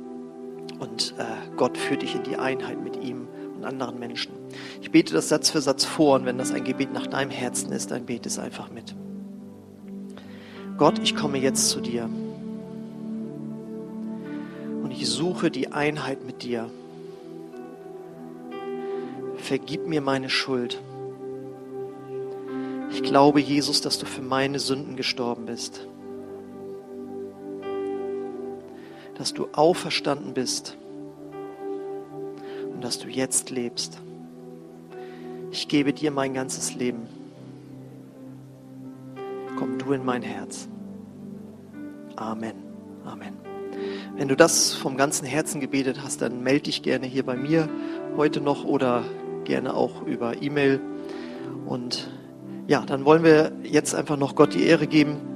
und 0.78 1.14
äh, 1.18 1.24
Gott 1.56 1.78
führt 1.78 2.02
dich 2.02 2.14
in 2.14 2.22
die 2.22 2.36
Einheit 2.36 2.82
mit 2.82 3.02
ihm 3.02 3.28
und 3.56 3.64
anderen 3.64 3.98
Menschen. 3.98 4.32
Ich 4.80 4.90
bete 4.90 5.14
das 5.14 5.28
Satz 5.28 5.50
für 5.50 5.60
Satz 5.60 5.84
vor 5.84 6.16
und 6.16 6.26
wenn 6.26 6.38
das 6.38 6.52
ein 6.52 6.64
Gebet 6.64 6.92
nach 6.92 7.06
deinem 7.06 7.30
Herzen 7.30 7.72
ist, 7.72 7.90
dann 7.90 8.06
bete 8.06 8.28
es 8.28 8.38
einfach 8.38 8.70
mit. 8.70 8.94
Gott, 10.78 10.98
ich 10.98 11.14
komme 11.14 11.38
jetzt 11.38 11.68
zu 11.68 11.80
dir 11.80 12.08
und 14.82 14.90
ich 14.90 15.08
suche 15.08 15.50
die 15.50 15.70
Einheit 15.72 16.24
mit 16.24 16.42
dir. 16.42 16.70
Vergib 19.36 19.86
mir 19.86 20.00
meine 20.00 20.30
Schuld. 20.30 20.82
Ich 23.02 23.08
glaube, 23.08 23.40
Jesus, 23.40 23.80
dass 23.80 23.98
du 23.98 24.06
für 24.06 24.22
meine 24.22 24.60
Sünden 24.60 24.94
gestorben 24.94 25.46
bist. 25.46 25.86
Dass 29.18 29.34
du 29.34 29.48
auferstanden 29.52 30.34
bist 30.34 30.76
und 32.72 32.82
dass 32.82 33.00
du 33.00 33.08
jetzt 33.08 33.50
lebst. 33.50 34.00
Ich 35.50 35.66
gebe 35.66 35.92
dir 35.92 36.12
mein 36.12 36.32
ganzes 36.32 36.76
Leben. 36.76 37.08
Komm 39.58 39.78
du 39.78 39.92
in 39.92 40.04
mein 40.04 40.22
Herz. 40.22 40.68
Amen. 42.14 42.54
Amen. 43.04 43.36
Wenn 44.16 44.28
du 44.28 44.36
das 44.36 44.74
vom 44.74 44.96
ganzen 44.96 45.26
Herzen 45.26 45.60
gebetet 45.60 46.02
hast, 46.04 46.22
dann 46.22 46.44
melde 46.44 46.64
dich 46.64 46.84
gerne 46.84 47.06
hier 47.06 47.26
bei 47.26 47.36
mir 47.36 47.68
heute 48.16 48.40
noch 48.40 48.64
oder 48.64 49.02
gerne 49.42 49.74
auch 49.74 50.02
über 50.06 50.40
E-Mail. 50.40 50.80
Und 51.66 52.08
ja, 52.66 52.84
dann 52.86 53.04
wollen 53.04 53.24
wir 53.24 53.52
jetzt 53.62 53.94
einfach 53.94 54.16
noch 54.16 54.34
Gott 54.34 54.54
die 54.54 54.64
Ehre 54.64 54.86
geben 54.86 55.31